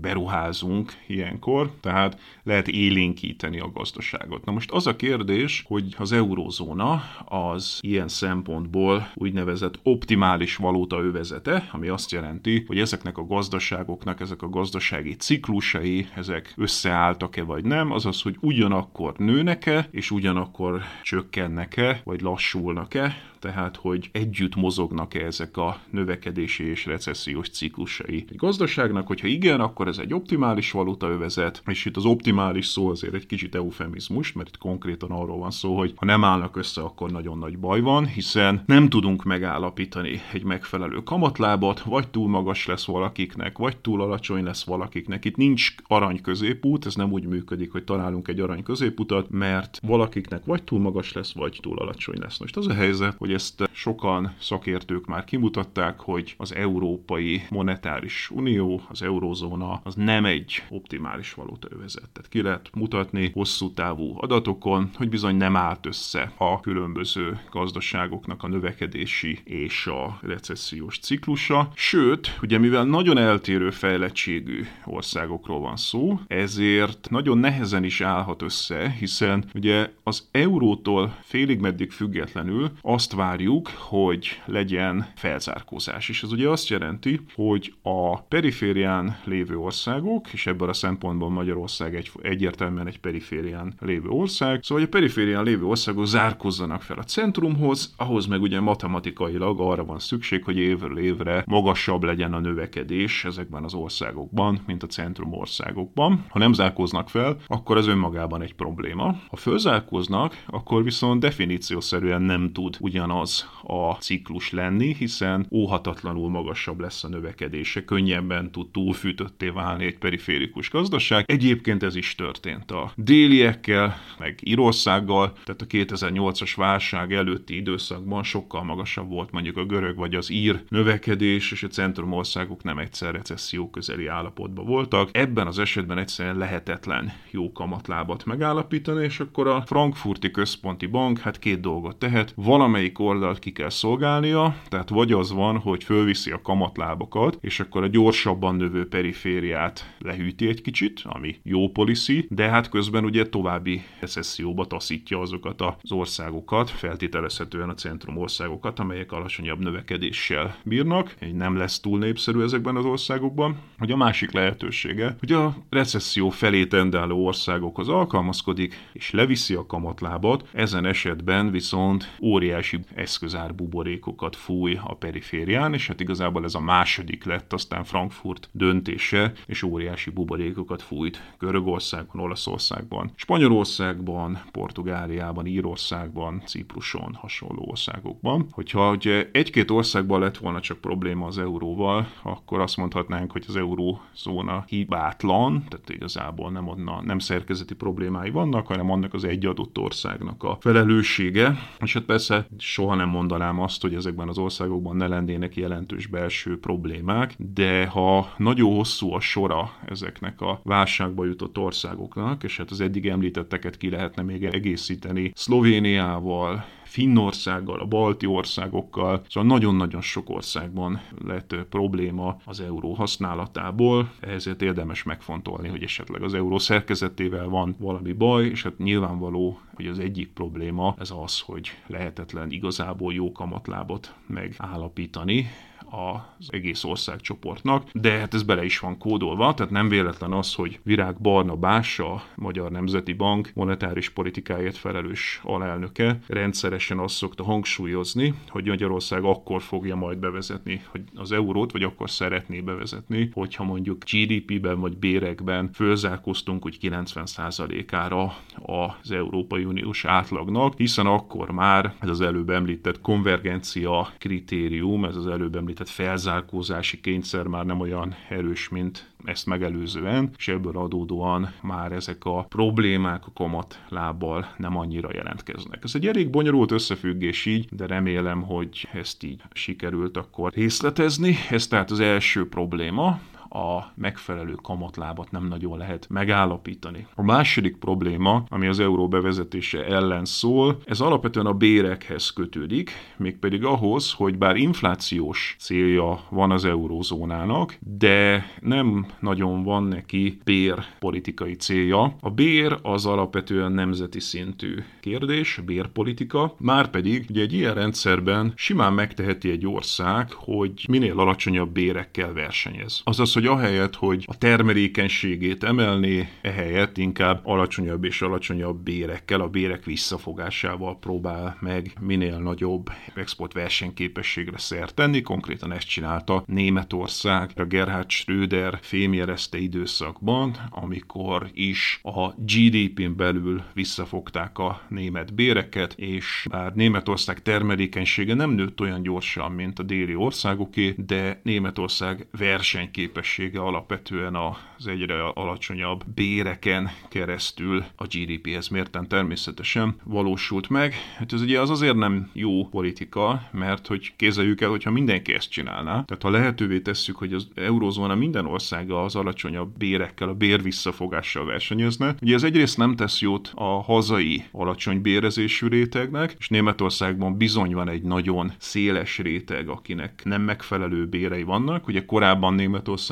beruházunk 0.00 0.92
ilyenkor, 1.06 1.70
tehát 1.80 2.20
lehet 2.42 2.68
élénkíteni 2.68 3.60
a 3.60 3.70
gazdaságot. 3.70 4.44
Na 4.44 4.52
most 4.52 4.70
az 4.70 4.86
a 4.86 4.96
kérdés, 4.96 5.64
hogy 5.66 5.94
az 5.98 6.12
eurózóna 6.12 7.02
az 7.24 7.78
ilyen 7.80 8.08
szempontból 8.08 9.10
úgynevezett 9.14 9.78
optimális 9.82 10.56
valuta 10.56 11.00
övezete, 11.00 11.68
ami 11.72 11.88
azt 11.88 12.10
jelenti, 12.10 12.64
hogy 12.66 12.78
ezeknek 12.78 13.18
a 13.18 13.26
gazdaságoknak, 13.26 14.20
ezek 14.20 14.42
a 14.42 14.48
gazdasági 14.48 15.16
ciklusai, 15.16 16.06
ezek 16.14 16.52
összeálltak-e 16.58 17.42
vagy 17.42 17.64
nem, 17.64 17.92
azaz, 17.92 18.22
hogy 18.22 18.36
ugyanakkor 18.40 19.14
nőnek-e, 19.16 19.88
és 19.90 20.10
ugyanakkor 20.10 20.82
csökkennek-e, 21.02 22.00
vagy 22.04 22.20
lassulnak-e, 22.20 23.16
tehát 23.38 23.76
hogy 23.76 24.08
együtt 24.12 24.56
mozognak-e 24.56 25.24
ezek 25.24 25.56
a 25.56 25.80
növekedési 25.90 26.64
és 26.64 26.86
recessziós 26.86 27.48
ciklusai. 27.48 28.24
Egy 28.30 28.36
gazdaságnak, 28.36 29.06
hogyha 29.06 29.26
igen, 29.26 29.60
akkor 29.60 29.88
ez 29.88 29.98
egy 29.98 30.14
optimális 30.14 30.70
valutaövezet, 30.70 31.62
és 31.66 31.84
itt 31.84 31.96
az 31.96 32.04
optimális 32.04 32.66
szó 32.66 32.88
azért 32.88 33.14
egy 33.14 33.26
kicsit 33.26 33.54
eufemizmus, 33.54 34.32
mert 34.32 34.48
itt 34.48 34.58
konkrétan 34.58 35.10
arról 35.10 35.38
van 35.38 35.50
szó, 35.50 35.76
hogy 35.76 35.92
ha 35.96 36.04
nem 36.04 36.24
állnak 36.24 36.56
össze, 36.56 36.80
akkor 36.80 37.10
nagyon 37.10 37.38
nagy 37.38 37.58
baj 37.58 37.80
van, 37.80 38.06
hiszen 38.06 38.62
nem 38.66 38.88
tudunk 38.88 39.24
megállapítani 39.24 40.20
egy 40.32 40.44
megfelelő 40.44 41.02
kamatlábat, 41.02 41.80
vagy 41.80 42.08
túl 42.08 42.28
magas 42.28 42.66
lesz 42.66 42.84
valakiknek, 42.84 43.58
vagy 43.58 43.76
túl 43.76 44.02
alacsony 44.02 44.44
lesz 44.44 44.64
valakiknek. 44.64 45.24
Itt 45.24 45.36
nincs 45.36 45.74
arany 45.86 46.20
középút, 46.20 46.86
ez 46.86 46.94
nem 46.94 47.12
úgy 47.12 47.26
működik, 47.26 47.72
hogy 47.72 47.84
találunk 47.84 48.28
egy 48.28 48.40
arany 48.40 48.62
középutat, 48.62 49.30
mert 49.30 49.80
valakiknek 49.82 50.44
vagy 50.44 50.62
túl 50.62 50.80
magas 50.80 51.12
lesz, 51.12 51.32
vagy 51.32 51.58
túl 51.62 51.78
alacsony 51.78 52.18
lesz. 52.20 52.38
Most 52.38 52.56
az 52.56 52.66
a 52.66 52.74
helyzet, 52.74 53.14
hogy 53.18 53.27
hogy 53.28 53.36
ezt 53.36 53.70
sokan 53.72 54.34
szakértők 54.40 55.06
már 55.06 55.24
kimutatták, 55.24 56.00
hogy 56.00 56.34
az 56.36 56.54
Európai 56.54 57.42
Monetáris 57.50 58.30
Unió, 58.30 58.80
az 58.88 59.02
Eurózóna 59.02 59.80
az 59.84 59.94
nem 59.94 60.24
egy 60.24 60.62
optimális 60.68 61.34
valutaövezet. 61.34 62.08
Tehát 62.12 62.28
ki 62.30 62.42
lehet 62.42 62.70
mutatni 62.74 63.30
hosszú 63.34 63.72
távú 63.72 64.14
adatokon, 64.20 64.90
hogy 64.94 65.08
bizony 65.08 65.36
nem 65.36 65.56
állt 65.56 65.86
össze 65.86 66.32
a 66.36 66.60
különböző 66.60 67.40
gazdaságoknak 67.50 68.42
a 68.42 68.48
növekedési 68.48 69.38
és 69.44 69.86
a 69.86 70.18
recessziós 70.22 70.98
ciklusa. 70.98 71.70
Sőt, 71.74 72.38
ugye 72.42 72.58
mivel 72.58 72.84
nagyon 72.84 73.18
eltérő 73.18 73.70
fejlettségű 73.70 74.66
országokról 74.84 75.60
van 75.60 75.76
szó, 75.76 76.20
ezért 76.26 77.10
nagyon 77.10 77.38
nehezen 77.38 77.84
is 77.84 78.00
állhat 78.00 78.42
össze, 78.42 78.90
hiszen 78.98 79.44
ugye 79.54 79.90
az 80.02 80.28
eurótól 80.30 81.16
félig 81.22 81.60
meddig 81.60 81.90
függetlenül 81.90 82.70
azt 82.82 83.12
várjuk, 83.18 83.68
hogy 83.68 84.42
legyen 84.44 85.06
felzárkózás. 85.14 86.08
És 86.08 86.22
ez 86.22 86.32
ugye 86.32 86.48
azt 86.48 86.68
jelenti, 86.68 87.20
hogy 87.34 87.74
a 87.82 88.20
periférián 88.20 89.16
lévő 89.24 89.56
országok, 89.56 90.32
és 90.32 90.46
ebből 90.46 90.68
a 90.68 90.72
szempontból 90.72 91.30
Magyarország 91.30 91.94
egy, 91.94 92.10
egyértelműen 92.22 92.86
egy 92.86 93.00
periférián 93.00 93.74
lévő 93.80 94.08
ország, 94.08 94.62
szóval 94.62 94.84
a 94.84 94.88
periférián 94.88 95.44
lévő 95.44 95.64
országok 95.64 96.06
zárkozzanak 96.06 96.82
fel 96.82 96.98
a 96.98 97.02
centrumhoz, 97.02 97.94
ahhoz 97.96 98.26
meg 98.26 98.40
ugye 98.40 98.60
matematikailag 98.60 99.60
arra 99.60 99.84
van 99.84 99.98
szükség, 99.98 100.44
hogy 100.44 100.56
évről 100.56 100.98
évre 100.98 101.44
magasabb 101.46 102.02
legyen 102.02 102.32
a 102.32 102.38
növekedés 102.38 103.24
ezekben 103.24 103.64
az 103.64 103.74
országokban, 103.74 104.60
mint 104.66 104.82
a 104.82 104.86
centrum 104.86 105.32
országokban. 105.32 106.24
Ha 106.28 106.38
nem 106.38 106.52
zárkoznak 106.52 107.08
fel, 107.08 107.36
akkor 107.46 107.76
ez 107.76 107.86
önmagában 107.86 108.42
egy 108.42 108.54
probléma. 108.54 109.16
Ha 109.28 109.36
fölzárkoznak, 109.36 110.44
akkor 110.46 110.82
viszont 110.82 111.20
definíciószerűen 111.20 112.22
nem 112.22 112.52
tud 112.52 112.76
ugyanaz 113.08 113.48
a 113.62 113.92
ciklus 113.92 114.50
lenni, 114.50 114.94
hiszen 114.94 115.46
óhatatlanul 115.50 116.30
magasabb 116.30 116.80
lesz 116.80 117.04
a 117.04 117.08
növekedése, 117.08 117.84
könnyebben 117.84 118.50
tud 118.50 118.70
túlfűtötté 118.70 119.48
válni 119.48 119.84
egy 119.84 119.98
periférikus 119.98 120.70
gazdaság. 120.70 121.24
Egyébként 121.30 121.82
ez 121.82 121.96
is 121.96 122.14
történt 122.14 122.70
a 122.70 122.92
déliekkel, 122.96 123.96
meg 124.18 124.38
Írországgal, 124.42 125.32
tehát 125.44 125.62
a 125.62 125.66
2008-as 125.66 126.52
válság 126.56 127.12
előtti 127.12 127.56
időszakban 127.56 128.22
sokkal 128.22 128.62
magasabb 128.62 129.08
volt 129.08 129.30
mondjuk 129.30 129.56
a 129.56 129.64
görög 129.64 129.96
vagy 129.96 130.14
az 130.14 130.30
ír 130.30 130.62
növekedés, 130.68 131.52
és 131.52 131.62
a 131.62 131.68
centrumországok 131.68 132.62
nem 132.62 132.78
egyszer 132.78 133.14
recesszió 133.14 133.70
közeli 133.70 134.06
állapotban 134.06 134.66
voltak. 134.66 135.08
Ebben 135.12 135.46
az 135.46 135.58
esetben 135.58 135.98
egyszerűen 135.98 136.36
lehetetlen 136.36 137.12
jó 137.30 137.52
kamatlábat 137.52 138.24
megállapítani, 138.24 139.04
és 139.04 139.20
akkor 139.20 139.46
a 139.46 139.62
Frankfurti 139.66 140.30
Központi 140.30 140.86
Bank 140.86 141.18
hát 141.18 141.38
két 141.38 141.60
dolgot 141.60 141.96
tehet. 141.96 142.32
Valamelyik 142.36 142.97
oldalt 143.00 143.38
ki 143.38 143.52
kell 143.52 143.70
szolgálnia, 143.70 144.56
tehát 144.68 144.88
vagy 144.88 145.12
az 145.12 145.32
van, 145.32 145.58
hogy 145.58 145.84
fölviszi 145.84 146.30
a 146.30 146.42
kamatlábakat, 146.42 147.38
és 147.40 147.60
akkor 147.60 147.82
a 147.82 147.86
gyorsabban 147.86 148.56
növő 148.56 148.88
perifériát 148.88 149.94
lehűti 149.98 150.48
egy 150.48 150.60
kicsit, 150.60 151.00
ami 151.04 151.36
jó 151.42 151.68
policy, 151.68 152.26
de 152.30 152.48
hát 152.48 152.68
közben 152.68 153.04
ugye 153.04 153.28
további 153.28 153.82
recesszióba 154.00 154.64
taszítja 154.64 155.20
azokat 155.20 155.60
az 155.60 155.92
országokat, 155.92 156.70
feltételezhetően 156.70 157.68
a 157.68 157.74
centrum 157.74 158.16
országokat, 158.16 158.78
amelyek 158.78 159.12
alacsonyabb 159.12 159.58
növekedéssel 159.58 160.56
bírnak, 160.64 161.14
így 161.24 161.34
nem 161.34 161.56
lesz 161.56 161.80
túl 161.80 161.98
népszerű 161.98 162.42
ezekben 162.42 162.76
az 162.76 162.84
országokban. 162.84 163.56
Hogy 163.78 163.90
a 163.90 163.96
másik 163.96 164.32
lehetősége, 164.32 165.16
hogy 165.18 165.32
a 165.32 165.56
recesszió 165.70 166.28
felé 166.30 166.66
tendáló 166.66 167.26
országokhoz 167.26 167.88
alkalmazkodik, 167.88 168.74
és 168.92 169.10
leviszi 169.10 169.54
a 169.54 169.66
kamatlábat, 169.66 170.48
ezen 170.52 170.84
esetben 170.84 171.50
viszont 171.50 172.16
óriási 172.22 172.78
eszközár 172.94 173.54
buborékokat 173.54 174.36
fúj 174.36 174.78
a 174.82 174.94
periférián, 174.94 175.74
és 175.74 175.86
hát 175.86 176.00
igazából 176.00 176.44
ez 176.44 176.54
a 176.54 176.60
második 176.60 177.24
lett 177.24 177.52
aztán 177.52 177.84
Frankfurt 177.84 178.48
döntése, 178.52 179.32
és 179.46 179.62
óriási 179.62 180.10
buborékokat 180.10 180.82
fújt 180.82 181.32
Görögországban, 181.38 182.22
Olaszországban, 182.22 183.10
Spanyolországban, 183.14 184.42
Portugáliában, 184.52 185.46
Írországban, 185.46 186.42
Cipruson, 186.46 187.14
hasonló 187.14 187.64
országokban. 187.66 188.46
Hogyha 188.50 188.88
hogy 188.88 189.28
egy-két 189.32 189.70
országban 189.70 190.20
lett 190.20 190.36
volna 190.36 190.60
csak 190.60 190.78
probléma 190.78 191.26
az 191.26 191.38
euróval, 191.38 192.08
akkor 192.22 192.60
azt 192.60 192.76
mondhatnánk, 192.76 193.32
hogy 193.32 193.44
az 193.48 193.56
eurózóna 193.56 194.64
hibátlan, 194.66 195.64
tehát 195.68 195.90
igazából 195.90 196.50
nem, 196.50 196.68
adna, 196.68 197.02
nem 197.02 197.18
szerkezeti 197.18 197.74
problémái 197.74 198.30
vannak, 198.30 198.66
hanem 198.66 198.90
annak 198.90 199.14
az 199.14 199.24
egy 199.24 199.46
adott 199.46 199.78
országnak 199.78 200.42
a 200.42 200.58
felelőssége. 200.60 201.58
És 201.80 201.92
hát 201.92 202.02
persze 202.02 202.46
soha 202.78 202.94
nem 202.94 203.08
mondanám 203.08 203.60
azt, 203.60 203.82
hogy 203.82 203.94
ezekben 203.94 204.28
az 204.28 204.38
országokban 204.38 204.96
ne 204.96 205.06
lennének 205.06 205.56
jelentős 205.56 206.06
belső 206.06 206.58
problémák, 206.58 207.34
de 207.54 207.86
ha 207.86 208.32
nagyon 208.36 208.74
hosszú 208.74 209.12
a 209.12 209.20
sora 209.20 209.70
ezeknek 209.86 210.40
a 210.40 210.60
válságba 210.62 211.24
jutott 211.24 211.58
országoknak, 211.58 212.44
és 212.44 212.56
hát 212.56 212.70
az 212.70 212.80
eddig 212.80 213.06
említetteket 213.06 213.76
ki 213.76 213.90
lehetne 213.90 214.22
még 214.22 214.44
egészíteni 214.44 215.32
Szlovéniával, 215.34 216.64
Finnországgal, 216.88 217.80
a 217.80 217.84
balti 217.84 218.26
országokkal, 218.26 219.22
szóval 219.28 219.48
nagyon-nagyon 219.48 220.00
sok 220.00 220.30
országban 220.30 221.00
lett 221.24 221.56
probléma 221.70 222.36
az 222.44 222.60
euró 222.60 222.92
használatából, 222.92 224.10
ezért 224.20 224.62
érdemes 224.62 225.02
megfontolni, 225.02 225.68
hogy 225.68 225.82
esetleg 225.82 226.22
az 226.22 226.34
euró 226.34 226.58
szerkezetével 226.58 227.48
van 227.48 227.74
valami 227.78 228.12
baj, 228.12 228.44
és 228.44 228.62
hát 228.62 228.78
nyilvánvaló, 228.78 229.60
hogy 229.74 229.86
az 229.86 229.98
egyik 229.98 230.32
probléma 230.32 230.94
ez 230.98 231.10
az, 231.22 231.40
hogy 231.40 231.70
lehetetlen 231.86 232.50
igazából 232.50 233.12
jó 233.12 233.32
kamatlábot 233.32 234.14
megállapítani, 234.26 235.46
az 235.90 236.48
egész 236.48 236.84
országcsoportnak, 236.84 237.88
de 237.92 238.10
hát 238.10 238.34
ez 238.34 238.42
bele 238.42 238.64
is 238.64 238.78
van 238.78 238.98
kódolva, 238.98 239.54
tehát 239.54 239.72
nem 239.72 239.88
véletlen 239.88 240.32
az, 240.32 240.54
hogy 240.54 240.80
Virág 240.82 241.20
Barna 241.20 241.56
Bása, 241.56 242.22
Magyar 242.34 242.70
Nemzeti 242.70 243.12
Bank 243.12 243.50
monetáris 243.54 244.10
politikáért 244.10 244.76
felelős 244.76 245.40
alelnöke 245.42 246.18
rendszeresen 246.26 246.98
azt 246.98 247.14
szokta 247.14 247.44
hangsúlyozni, 247.44 248.34
hogy 248.48 248.66
Magyarország 248.66 249.24
akkor 249.24 249.62
fogja 249.62 249.96
majd 249.96 250.18
bevezetni 250.18 250.82
hogy 250.90 251.02
az 251.14 251.32
eurót, 251.32 251.72
vagy 251.72 251.82
akkor 251.82 252.10
szeretné 252.10 252.60
bevezetni, 252.60 253.30
hogyha 253.32 253.64
mondjuk 253.64 254.04
GDP-ben 254.10 254.80
vagy 254.80 254.96
bérekben 254.96 255.70
fölzárkóztunk 255.72 256.66
úgy 256.66 256.78
90%-ára 256.82 258.34
az 258.54 259.10
Európai 259.10 259.64
Uniós 259.64 260.04
átlagnak, 260.04 260.74
hiszen 260.76 261.06
akkor 261.06 261.50
már 261.50 261.94
ez 262.00 262.08
az 262.08 262.20
előbb 262.20 262.50
említett 262.50 263.00
konvergencia 263.00 264.12
kritérium, 264.18 265.04
ez 265.04 265.16
az 265.16 265.26
előbb 265.26 265.56
említett 265.56 265.77
tehát 265.78 265.92
felzárkózási 265.92 267.00
kényszer 267.00 267.46
már 267.46 267.64
nem 267.64 267.80
olyan 267.80 268.14
erős, 268.28 268.68
mint 268.68 269.10
ezt 269.24 269.46
megelőzően, 269.46 270.30
és 270.38 270.48
ebből 270.48 270.76
adódóan 270.76 271.52
már 271.62 271.92
ezek 271.92 272.24
a 272.24 272.42
problémák 272.48 273.26
a 273.26 273.32
kamat 273.34 273.80
lábbal 273.88 274.54
nem 274.56 274.76
annyira 274.76 275.08
jelentkeznek. 275.12 275.84
Ez 275.84 275.94
egy 275.94 276.06
elég 276.06 276.30
bonyolult 276.30 276.70
összefüggés 276.70 277.46
így, 277.46 277.68
de 277.70 277.86
remélem, 277.86 278.42
hogy 278.42 278.88
ezt 278.92 279.22
így 279.22 279.42
sikerült 279.52 280.16
akkor 280.16 280.52
részletezni. 280.52 281.36
Ez 281.50 281.66
tehát 281.66 281.90
az 281.90 282.00
első 282.00 282.48
probléma, 282.48 283.20
a 283.50 283.92
megfelelő 283.94 284.52
kamatlábat 284.52 285.30
nem 285.30 285.46
nagyon 285.46 285.78
lehet 285.78 286.06
megállapítani. 286.08 287.06
A 287.14 287.22
második 287.22 287.76
probléma, 287.76 288.44
ami 288.48 288.66
az 288.66 288.80
euró 288.80 289.08
bevezetése 289.08 289.84
ellen 289.84 290.24
szól, 290.24 290.78
ez 290.84 291.00
alapvetően 291.00 291.46
a 291.46 291.52
bérekhez 291.52 292.30
kötődik, 292.30 292.90
mégpedig 293.16 293.64
ahhoz, 293.64 294.12
hogy 294.12 294.38
bár 294.38 294.56
inflációs 294.56 295.56
célja 295.58 296.20
van 296.30 296.50
az 296.50 296.64
eurózónának, 296.64 297.78
de 297.98 298.46
nem 298.60 299.06
nagyon 299.20 299.62
van 299.62 299.82
neki 299.82 300.38
bérpolitikai 300.44 301.54
célja. 301.54 302.16
A 302.20 302.30
bér 302.30 302.78
az 302.82 303.06
alapvetően 303.06 303.72
nemzeti 303.72 304.20
szintű 304.20 304.74
kérdés, 305.00 305.60
bérpolitika, 305.64 306.54
már 306.58 306.90
pedig 306.90 307.26
ugye 307.28 307.42
egy 307.42 307.52
ilyen 307.52 307.74
rendszerben 307.74 308.52
simán 308.56 308.92
megteheti 308.92 309.50
egy 309.50 309.66
ország, 309.66 310.32
hogy 310.32 310.84
minél 310.88 311.18
alacsonyabb 311.18 311.70
bérekkel 311.70 312.32
versenyez. 312.32 313.00
Azaz, 313.04 313.32
hogy 313.38 313.46
ahelyett, 313.46 313.94
hogy 313.94 314.24
a 314.26 314.38
termelékenységét 314.38 315.64
emelni, 315.64 316.28
ehelyett 316.42 316.98
inkább 316.98 317.40
alacsonyabb 317.44 318.04
és 318.04 318.22
alacsonyabb 318.22 318.82
bérekkel, 318.82 319.40
a 319.40 319.48
bérek 319.48 319.84
visszafogásával 319.84 320.98
próbál 320.98 321.56
meg 321.60 321.92
minél 322.00 322.38
nagyobb 322.38 322.90
export 323.14 323.52
versenyképességre 323.52 324.58
szert 324.58 324.94
tenni. 324.94 325.20
Konkrétan 325.22 325.72
ezt 325.72 325.88
csinálta 325.88 326.42
Németország 326.46 327.50
a 327.56 327.64
Gerhard 327.64 328.10
Schröder 328.10 328.78
fémjelezte 328.82 329.58
időszakban, 329.58 330.56
amikor 330.70 331.50
is 331.52 332.00
a 332.02 332.28
GDP-n 332.28 333.16
belül 333.16 333.62
visszafogták 333.74 334.58
a 334.58 334.80
német 334.88 335.34
béreket, 335.34 335.94
és 335.96 336.46
bár 336.50 336.72
Németország 336.74 337.42
termelékenysége 337.42 338.34
nem 338.34 338.50
nőtt 338.50 338.80
olyan 338.80 339.02
gyorsan, 339.02 339.52
mint 339.52 339.78
a 339.78 339.82
déli 339.82 340.14
országoké, 340.14 340.94
de 341.06 341.40
Németország 341.42 342.26
versenyképes 342.30 343.27
veresége 343.28 343.60
alapvetően 343.60 344.34
az 344.34 344.86
egyre 344.86 345.22
alacsonyabb 345.24 346.04
béreken 346.14 346.90
keresztül 347.08 347.84
a 347.96 348.04
GDP-hez 348.04 348.68
mérten 348.68 349.08
természetesen 349.08 349.96
valósult 350.04 350.68
meg. 350.68 350.94
Hát 351.16 351.32
ez 351.32 351.40
ugye 351.40 351.60
az 351.60 351.70
azért 351.70 351.96
nem 351.96 352.30
jó 352.32 352.68
politika, 352.68 353.48
mert 353.52 353.86
hogy 353.86 354.12
kézeljük 354.16 354.60
el, 354.60 354.68
hogyha 354.68 354.90
mindenki 354.90 355.34
ezt 355.34 355.50
csinálná, 355.50 356.04
tehát 356.04 356.22
ha 356.22 356.30
lehetővé 356.30 356.80
tesszük, 356.80 357.16
hogy 357.16 357.32
az 357.32 357.48
eurozóna 357.54 358.14
minden 358.14 358.46
országa 358.46 359.04
az 359.04 359.16
alacsonyabb 359.16 359.78
bérekkel, 359.78 360.28
a 360.28 360.34
bér 360.34 360.62
visszafogással 360.62 361.44
versenyezne, 361.44 362.14
ugye 362.22 362.34
ez 362.34 362.42
egyrészt 362.42 362.76
nem 362.76 362.96
tesz 362.96 363.20
jót 363.20 363.52
a 363.54 363.82
hazai 363.82 364.44
alacsony 364.52 365.00
bérezésű 365.00 365.66
rétegnek, 365.66 366.34
és 366.38 366.48
Németországban 366.48 367.36
bizony 367.36 367.74
van 367.74 367.88
egy 367.88 368.02
nagyon 368.02 368.52
széles 368.58 369.18
réteg, 369.18 369.68
akinek 369.68 370.20
nem 370.24 370.42
megfelelő 370.42 371.06
bérei 371.06 371.42
vannak. 371.42 371.86
Ugye 371.86 372.04
korábban 372.04 372.54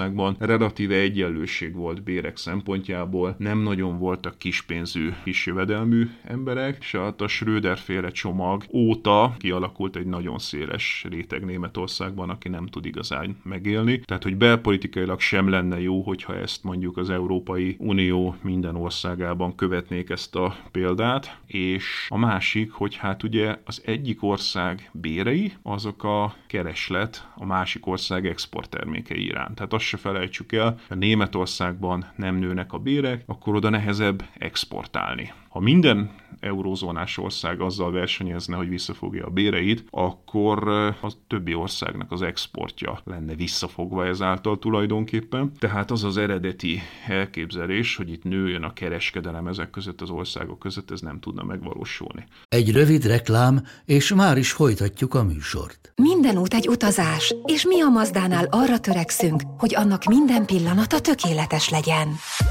Németországban 0.06 0.48
relatíve 0.48 0.94
egyenlőség 0.94 1.74
volt 1.74 2.02
bérek 2.02 2.36
szempontjából, 2.36 3.34
nem 3.38 3.58
nagyon 3.58 3.98
voltak 3.98 4.38
kispénzű, 4.38 5.12
kis 5.24 5.46
jövedelmű 5.46 6.08
emberek, 6.24 6.76
és 6.80 6.92
hát 6.92 7.20
a 7.20 7.28
Schröder 7.28 7.78
féle 7.78 8.10
csomag 8.10 8.64
óta 8.72 9.34
kialakult 9.38 9.96
egy 9.96 10.06
nagyon 10.06 10.38
széles 10.38 11.06
réteg 11.08 11.44
Németországban, 11.44 12.30
aki 12.30 12.48
nem 12.48 12.66
tud 12.66 12.86
igazán 12.86 13.36
megélni. 13.42 14.00
Tehát, 14.00 14.22
hogy 14.22 14.36
belpolitikailag 14.36 15.20
sem 15.20 15.48
lenne 15.48 15.80
jó, 15.80 16.02
hogyha 16.02 16.36
ezt 16.36 16.64
mondjuk 16.64 16.96
az 16.96 17.10
Európai 17.10 17.76
Unió 17.78 18.36
minden 18.42 18.76
országában 18.76 19.54
követnék 19.54 20.10
ezt 20.10 20.36
a 20.36 20.56
példát, 20.70 21.38
és 21.46 22.06
a 22.08 22.18
másik, 22.18 22.72
hogy 22.72 22.96
hát 22.96 23.22
ugye 23.22 23.56
az 23.64 23.82
egyik 23.84 24.22
ország 24.22 24.90
bérei, 24.92 25.52
azok 25.62 26.04
a 26.04 26.34
kereslet 26.46 27.28
a 27.34 27.44
másik 27.44 27.86
ország 27.86 28.26
exporttermékei 28.26 29.24
iránt. 29.24 29.54
Tehát 29.54 29.72
azt 29.72 29.84
se 29.96 30.08
felejtsük 30.08 30.52
el, 30.52 30.78
ha 30.88 30.94
Németországban 30.94 32.06
nem 32.16 32.36
nőnek 32.36 32.72
a 32.72 32.78
bérek, 32.78 33.22
akkor 33.26 33.54
oda 33.54 33.68
nehezebb 33.68 34.24
exportálni. 34.38 35.32
Ha 35.48 35.60
minden 35.60 36.10
eurózónás 36.46 37.18
ország 37.18 37.60
azzal 37.60 37.90
versenyezne, 37.92 38.56
hogy 38.56 38.68
visszafogja 38.68 39.26
a 39.26 39.30
béreit, 39.30 39.84
akkor 39.90 40.68
a 41.02 41.12
többi 41.26 41.54
országnak 41.54 42.12
az 42.12 42.22
exportja 42.22 43.00
lenne 43.04 43.34
visszafogva 43.34 44.06
ezáltal 44.06 44.58
tulajdonképpen. 44.58 45.52
Tehát 45.58 45.90
az 45.90 46.04
az 46.04 46.16
eredeti 46.16 46.80
elképzelés, 47.06 47.96
hogy 47.96 48.10
itt 48.10 48.24
nőjön 48.24 48.62
a 48.62 48.72
kereskedelem 48.72 49.46
ezek 49.46 49.70
között 49.70 50.00
az 50.00 50.10
országok 50.10 50.58
között, 50.58 50.90
ez 50.90 51.00
nem 51.00 51.20
tudna 51.20 51.42
megvalósulni. 51.42 52.26
Egy 52.48 52.72
rövid 52.72 53.04
reklám, 53.06 53.62
és 53.84 54.14
már 54.14 54.36
is 54.36 54.52
folytatjuk 54.52 55.14
a 55.14 55.22
műsort. 55.22 55.92
Minden 55.96 56.38
út 56.38 56.54
egy 56.54 56.68
utazás, 56.68 57.34
és 57.44 57.66
mi 57.66 57.80
a 57.80 57.88
Mazdánál 57.88 58.46
arra 58.50 58.78
törekszünk, 58.78 59.42
hogy 59.58 59.74
annak 59.74 60.04
minden 60.04 60.46
pillanata 60.46 61.00
tökéletes 61.00 61.68
legyen. 61.68 62.08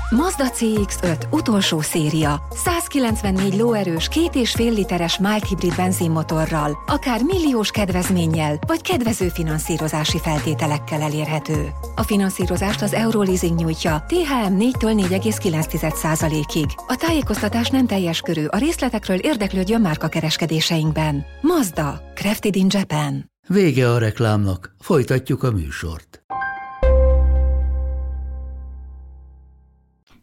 Mazda 0.10 0.46
CX-5 0.50 1.32
utolsó 1.32 1.82
széria, 1.82 2.48
194 2.50 3.58
lóerős, 3.58 3.85
és 4.36 4.52
fél 4.52 4.72
literes 4.72 5.18
mild 5.18 5.44
hibrid 5.44 5.76
benzinmotorral, 5.76 6.84
akár 6.88 7.22
milliós 7.22 7.72
kedvezménnyel, 7.72 8.60
vagy 8.68 8.82
kedvező 8.82 9.28
finanszírozási 9.28 10.20
feltételekkel 10.20 11.02
elérhető. 11.02 11.70
A 11.96 12.04
finanszírozást 12.04 12.82
az 12.82 12.94
Euroleasing 12.94 13.60
nyújtja, 13.60 14.04
THM 14.08 14.56
4-től 14.60 15.08
4,9%-ig. 15.10 16.70
A 16.88 16.96
tájékoztatás 16.96 17.70
nem 17.70 17.88
teljes 17.88 18.20
körű, 18.22 18.46
a 18.46 18.58
részletekről 18.58 19.18
érdeklődjön 19.18 19.82
márka 19.82 20.08
kereskedéseinkben. 20.08 21.26
Mazda, 21.42 22.02
Crafted 22.16 22.56
in 22.56 22.68
Japan. 22.70 23.32
Vége 23.48 23.92
a 23.92 23.98
reklámnak, 23.98 24.76
folytatjuk 24.80 25.44
a 25.44 25.52
műsort. 25.52 26.24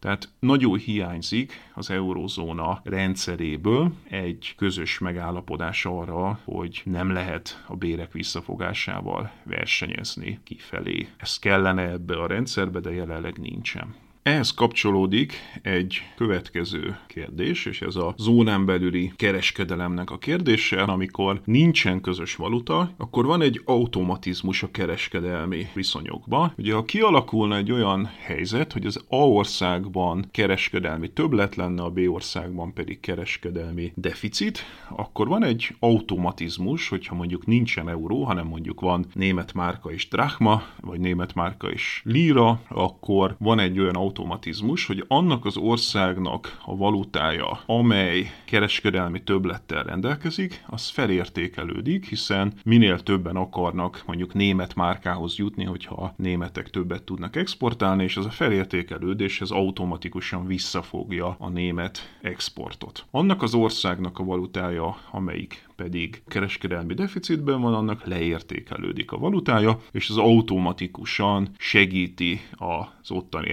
Tehát 0.03 0.29
nagyon 0.39 0.79
hiányzik 0.79 1.53
az 1.75 1.91
eurózóna 1.91 2.81
rendszeréből 2.85 3.93
egy 4.09 4.55
közös 4.57 4.99
megállapodás 4.99 5.85
arra, 5.85 6.41
hogy 6.45 6.83
nem 6.85 7.11
lehet 7.11 7.65
a 7.67 7.77
bérek 7.77 8.13
visszafogásával 8.13 9.31
versenyezni 9.43 10.41
kifelé. 10.45 11.09
Ez 11.17 11.39
kellene 11.39 11.91
ebbe 11.91 12.15
a 12.17 12.27
rendszerbe, 12.27 12.81
de 12.81 12.93
jelenleg 12.93 13.39
nincsen. 13.39 13.95
Ehhez 14.23 14.51
kapcsolódik 14.51 15.33
egy 15.63 16.03
következő 16.17 16.99
kérdés, 17.07 17.67
és 17.67 17.81
ez 17.81 17.97
a 17.97 18.15
zónán 18.19 18.67
belüli 18.67 19.13
kereskedelemnek 19.17 20.11
a 20.11 20.19
kérdése. 20.19 20.83
Amikor 20.83 21.41
nincsen 21.45 22.01
közös 22.01 22.37
valuta, 22.37 22.95
akkor 22.97 23.27
van 23.27 23.43
egy 23.43 23.61
automatizmus 23.65 24.63
a 24.63 24.71
kereskedelmi 24.71 25.67
viszonyokban. 25.75 26.53
Ugye 26.59 26.75
ha 26.75 26.85
kialakulna 26.85 27.57
egy 27.57 27.73
olyan 27.73 28.11
helyzet, 28.21 28.73
hogy 28.73 28.87
az 28.87 29.05
A 29.09 29.17
országban 29.17 30.25
kereskedelmi 30.31 31.09
többlet 31.13 31.55
lenne, 31.55 31.83
a 31.83 31.91
B 31.91 31.99
országban 32.07 32.73
pedig 32.73 33.01
kereskedelmi 33.01 33.93
deficit, 33.97 34.65
akkor 34.89 35.29
van 35.29 35.45
egy 35.45 35.75
automatizmus, 35.79 36.89
hogyha 36.89 37.15
mondjuk 37.15 37.47
nincsen 37.47 37.89
euró, 37.89 38.23
hanem 38.25 38.47
mondjuk 38.47 38.81
van 38.81 39.07
német 39.15 39.53
márka 39.53 39.93
és 39.93 40.09
drachma, 40.09 40.63
vagy 40.81 41.01
német 41.01 41.35
márka 41.35 41.71
és 41.71 42.03
lira, 42.05 42.61
akkor 42.69 43.37
van 43.39 43.59
egy 43.59 43.79
olyan 43.79 43.97
automatizmus, 44.13 44.87
hogy 44.87 45.05
annak 45.09 45.45
az 45.45 45.57
országnak 45.57 46.59
a 46.65 46.77
valutája, 46.77 47.61
amely 47.67 48.31
kereskedelmi 48.45 49.23
többlettel 49.23 49.83
rendelkezik, 49.83 50.65
az 50.67 50.89
felértékelődik, 50.89 52.09
hiszen 52.09 52.53
minél 52.65 53.01
többen 53.01 53.37
akarnak 53.37 54.03
mondjuk 54.07 54.35
német 54.35 54.75
márkához 54.75 55.37
jutni, 55.37 55.65
hogyha 55.65 55.95
a 55.95 56.15
németek 56.17 56.71
többet 56.71 57.03
tudnak 57.03 57.37
exportálni, 57.37 58.03
és 58.03 58.17
ez 58.17 58.25
a 58.25 58.31
felértékelődés 58.31 59.41
ez 59.41 59.51
automatikusan 59.51 60.47
visszafogja 60.47 61.37
a 61.39 61.49
német 61.49 62.17
exportot. 62.23 63.07
Annak 63.11 63.43
az 63.43 63.55
országnak 63.55 64.19
a 64.19 64.25
valutája, 64.25 64.97
amelyik 65.11 65.69
pedig 65.77 66.23
kereskedelmi 66.27 66.95
deficitben 66.95 67.61
van, 67.61 67.75
annak 67.75 68.07
leértékelődik 68.07 69.13
a 69.13 69.19
valutája, 69.19 69.79
és 69.93 70.11
az 70.11 70.17
automatikusan 70.17 71.49
segíti 71.59 72.41
az 72.53 73.11
ottani 73.11 73.49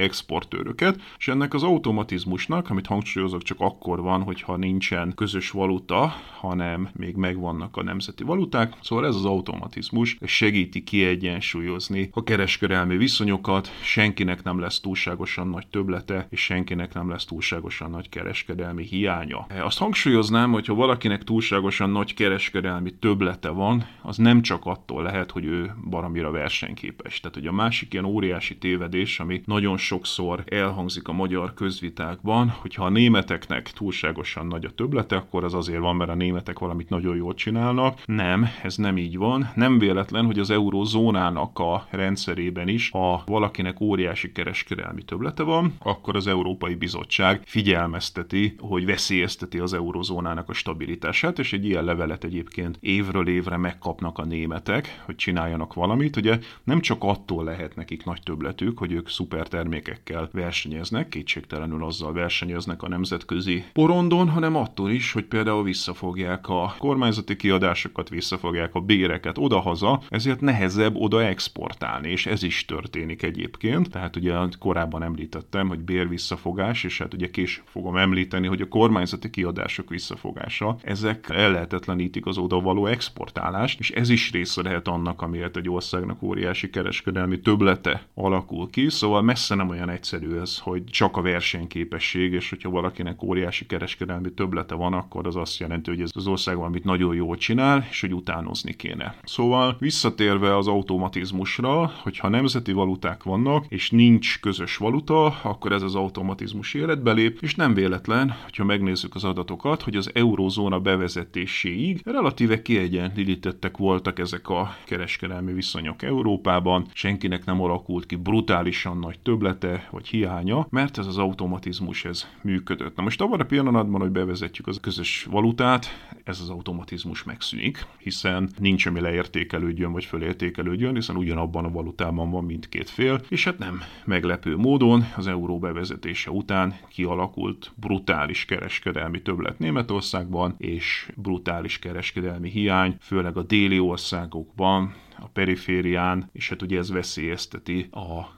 exportőröket, 0.49 1.01
és 1.17 1.27
ennek 1.27 1.53
az 1.53 1.63
automatizmusnak, 1.63 2.69
amit 2.69 2.87
hangsúlyozok, 2.87 3.43
csak 3.43 3.59
akkor 3.59 4.01
van, 4.01 4.23
hogyha 4.23 4.55
nincsen 4.55 5.13
közös 5.15 5.51
valuta, 5.51 6.13
hanem 6.39 6.89
még 6.93 7.15
megvannak 7.15 7.77
a 7.77 7.83
nemzeti 7.83 8.23
valuták, 8.23 8.73
szóval 8.81 9.05
ez 9.05 9.15
az 9.15 9.25
automatizmus 9.25 10.17
segíti 10.25 10.83
kiegyensúlyozni 10.83 12.09
a 12.13 12.23
kereskedelmi 12.23 12.97
viszonyokat, 12.97 13.67
senkinek 13.81 14.43
nem 14.43 14.59
lesz 14.59 14.79
túlságosan 14.79 15.47
nagy 15.47 15.67
töblete, 15.67 16.27
és 16.29 16.41
senkinek 16.41 16.93
nem 16.93 17.09
lesz 17.09 17.25
túlságosan 17.25 17.89
nagy 17.89 18.09
kereskedelmi 18.09 18.83
hiánya. 18.83 19.47
Azt 19.61 19.77
hangsúlyoznám, 19.77 20.51
hogy 20.51 20.65
ha 20.65 20.73
valakinek 20.73 21.23
túlságosan 21.23 21.89
nagy 21.89 22.13
kereskedelmi 22.13 22.93
töblete 22.99 23.49
van, 23.49 23.87
az 24.01 24.17
nem 24.17 24.41
csak 24.41 24.65
attól 24.65 25.03
lehet, 25.03 25.31
hogy 25.31 25.45
ő 25.45 25.73
baromira 25.89 26.31
versenyképes. 26.31 27.19
Tehát, 27.19 27.35
hogy 27.35 27.47
a 27.47 27.51
másik 27.51 27.93
ilyen 27.93 28.05
óriási 28.05 28.57
tévedés, 28.57 29.19
ami 29.19 29.41
nagyon 29.45 29.77
sokszor 29.77 30.38
elhangzik 30.45 31.07
a 31.07 31.13
magyar 31.13 31.53
közvitákban, 31.53 32.49
hogyha 32.49 32.85
a 32.85 32.89
németeknek 32.89 33.71
túlságosan 33.71 34.47
nagy 34.47 34.65
a 34.65 34.69
töblete, 34.69 35.15
akkor 35.15 35.43
az 35.43 35.53
azért 35.53 35.79
van, 35.79 35.95
mert 35.95 36.09
a 36.09 36.15
németek 36.15 36.59
valamit 36.59 36.89
nagyon 36.89 37.15
jól 37.15 37.33
csinálnak. 37.33 38.01
Nem, 38.05 38.47
ez 38.63 38.75
nem 38.75 38.97
így 38.97 39.17
van. 39.17 39.51
Nem 39.55 39.79
véletlen, 39.79 40.25
hogy 40.25 40.39
az 40.39 40.49
eurozónának 40.49 41.59
a 41.59 41.87
rendszerében 41.89 42.67
is, 42.67 42.89
ha 42.89 43.23
valakinek 43.25 43.81
óriási 43.81 44.31
kereskedelmi 44.31 45.03
töblete 45.03 45.43
van, 45.43 45.73
akkor 45.79 46.15
az 46.15 46.27
Európai 46.27 46.75
Bizottság 46.75 47.41
figyelmezteti, 47.45 48.55
hogy 48.59 48.85
veszélyezteti 48.85 49.59
az 49.59 49.73
eurozónának 49.73 50.49
a 50.49 50.53
stabilitását, 50.53 51.39
és 51.39 51.53
egy 51.53 51.65
ilyen 51.65 51.83
levelet 51.83 52.23
egyébként 52.23 52.77
évről 52.79 53.27
évre 53.27 53.57
megkapnak 53.57 54.17
a 54.17 54.25
németek, 54.25 55.01
hogy 55.05 55.15
csináljanak 55.15 55.73
valamit. 55.73 56.15
Ugye 56.15 56.39
nem 56.63 56.79
csak 56.79 57.03
attól 57.03 57.43
lehet 57.43 57.75
nekik 57.75 58.05
nagy 58.05 58.21
többletük, 58.23 58.77
hogy 58.77 58.91
ők 58.91 59.09
szuper 59.09 59.47
termékekkel 59.47 60.28
versenyeznek, 60.31 61.09
kétségtelenül 61.09 61.85
azzal 61.85 62.13
versenyeznek 62.13 62.83
a 62.83 62.87
nemzetközi 62.87 63.63
porondon, 63.73 64.29
hanem 64.29 64.55
attól 64.55 64.91
is, 64.91 65.11
hogy 65.11 65.25
például 65.25 65.63
visszafogják 65.63 66.49
a 66.49 66.75
kormányzati 66.77 67.35
kiadásokat, 67.35 68.09
visszafogják 68.09 68.75
a 68.75 68.79
béreket 68.79 69.37
odahaza, 69.37 70.01
ezért 70.09 70.41
nehezebb 70.41 70.95
oda 70.95 71.23
exportálni, 71.23 72.09
és 72.09 72.25
ez 72.25 72.43
is 72.43 72.65
történik 72.65 73.23
egyébként. 73.23 73.89
Tehát 73.89 74.15
ugye 74.15 74.33
korábban 74.59 75.03
említettem, 75.03 75.67
hogy 75.67 75.79
bér 75.79 76.09
visszafogás, 76.09 76.83
és 76.83 76.97
hát 76.97 77.13
ugye 77.13 77.29
később 77.29 77.65
fogom 77.65 77.97
említeni, 77.97 78.47
hogy 78.47 78.61
a 78.61 78.67
kormányzati 78.67 79.29
kiadások 79.29 79.89
visszafogása, 79.89 80.77
ezek 80.83 81.29
ellehetetlenítik 81.29 82.25
az 82.25 82.37
oda 82.37 82.59
való 82.59 82.85
exportálást, 82.85 83.79
és 83.79 83.91
ez 83.91 84.09
is 84.09 84.31
része 84.31 84.61
lehet 84.61 84.87
annak, 84.87 85.21
amiért 85.21 85.57
egy 85.57 85.69
országnak 85.69 86.23
óriási 86.23 86.69
kereskedelmi 86.69 87.39
töblete 87.39 88.07
alakul 88.13 88.69
ki, 88.69 88.89
szóval 88.89 89.21
messze 89.21 89.55
nem 89.55 89.69
olyan 89.69 89.89
egyszerű 89.89 90.18
egyszerű 90.19 90.41
ez, 90.41 90.57
hogy 90.57 90.83
csak 90.83 91.17
a 91.17 91.21
versenyképesség, 91.21 92.33
és 92.33 92.49
hogyha 92.49 92.69
valakinek 92.69 93.23
óriási 93.23 93.65
kereskedelmi 93.65 94.33
töblete 94.33 94.75
van, 94.75 94.93
akkor 94.93 95.27
az 95.27 95.35
azt 95.35 95.59
jelenti, 95.59 95.89
hogy 95.89 96.01
ez 96.01 96.09
az 96.13 96.27
ország 96.27 96.55
valamit 96.55 96.83
nagyon 96.83 97.15
jól 97.15 97.37
csinál, 97.37 97.87
és 97.89 98.01
hogy 98.01 98.13
utánozni 98.13 98.73
kéne. 98.73 99.15
Szóval 99.23 99.75
visszatérve 99.79 100.57
az 100.57 100.67
automatizmusra, 100.67 101.91
hogyha 102.03 102.27
nemzeti 102.27 102.71
valuták 102.71 103.23
vannak, 103.23 103.65
és 103.69 103.91
nincs 103.91 104.39
közös 104.39 104.77
valuta, 104.77 105.25
akkor 105.25 105.71
ez 105.71 105.81
az 105.81 105.95
automatizmus 105.95 106.73
életbe 106.73 107.11
lép, 107.11 107.37
és 107.41 107.55
nem 107.55 107.73
véletlen, 107.73 108.35
hogyha 108.43 108.63
megnézzük 108.63 109.15
az 109.15 109.23
adatokat, 109.23 109.81
hogy 109.81 109.95
az 109.95 110.11
eurózóna 110.13 110.79
bevezetéséig 110.79 112.01
relatíve 112.05 112.61
kiegyenlítettek 112.61 113.77
voltak 113.77 114.19
ezek 114.19 114.49
a 114.49 114.75
kereskedelmi 114.85 115.53
viszonyok 115.53 116.01
Európában, 116.01 116.85
senkinek 116.93 117.45
nem 117.45 117.61
alakult 117.61 118.05
ki 118.05 118.15
brutálisan 118.15 118.97
nagy 118.97 119.19
töblete 119.19 119.87
vagy 119.91 120.08
hiánya, 120.09 120.67
mert 120.69 120.97
ez 120.97 121.07
az 121.07 121.17
automatizmus 121.17 122.05
ez 122.05 122.27
működött. 122.41 122.95
Na 122.95 123.03
most 123.03 123.21
abban 123.21 123.39
a 123.39 123.43
pillanatban, 123.43 124.01
hogy 124.01 124.11
bevezetjük 124.11 124.67
az 124.67 124.79
közös 124.79 125.27
valutát, 125.31 125.87
ez 126.23 126.39
az 126.41 126.49
automatizmus 126.49 127.23
megszűnik, 127.23 127.85
hiszen 127.97 128.49
nincs, 128.57 128.85
ami 128.85 128.99
leértékelődjön 128.99 129.91
vagy 129.91 130.05
fölértékelődjön, 130.05 130.93
hiszen 130.93 131.15
ugyanabban 131.15 131.65
a 131.65 131.69
valutában 131.69 132.31
van 132.31 132.43
mindkét 132.43 132.89
fél, 132.89 133.21
és 133.29 133.43
hát 133.43 133.57
nem 133.57 133.81
meglepő 134.05 134.55
módon 134.55 135.05
az 135.15 135.27
euró 135.27 135.59
bevezetése 135.59 136.31
után 136.31 136.75
kialakult 136.87 137.71
brutális 137.75 138.45
kereskedelmi 138.45 139.21
többlet 139.21 139.59
Németországban, 139.59 140.55
és 140.57 141.11
brutális 141.15 141.79
kereskedelmi 141.79 142.49
hiány, 142.49 142.95
főleg 142.99 143.37
a 143.37 143.43
déli 143.43 143.79
országokban, 143.79 144.93
a 145.21 145.27
periférián, 145.27 146.29
és 146.33 146.49
hát 146.49 146.61
ugye 146.61 146.77
ez 146.77 146.91
veszélyezteti 146.91 147.89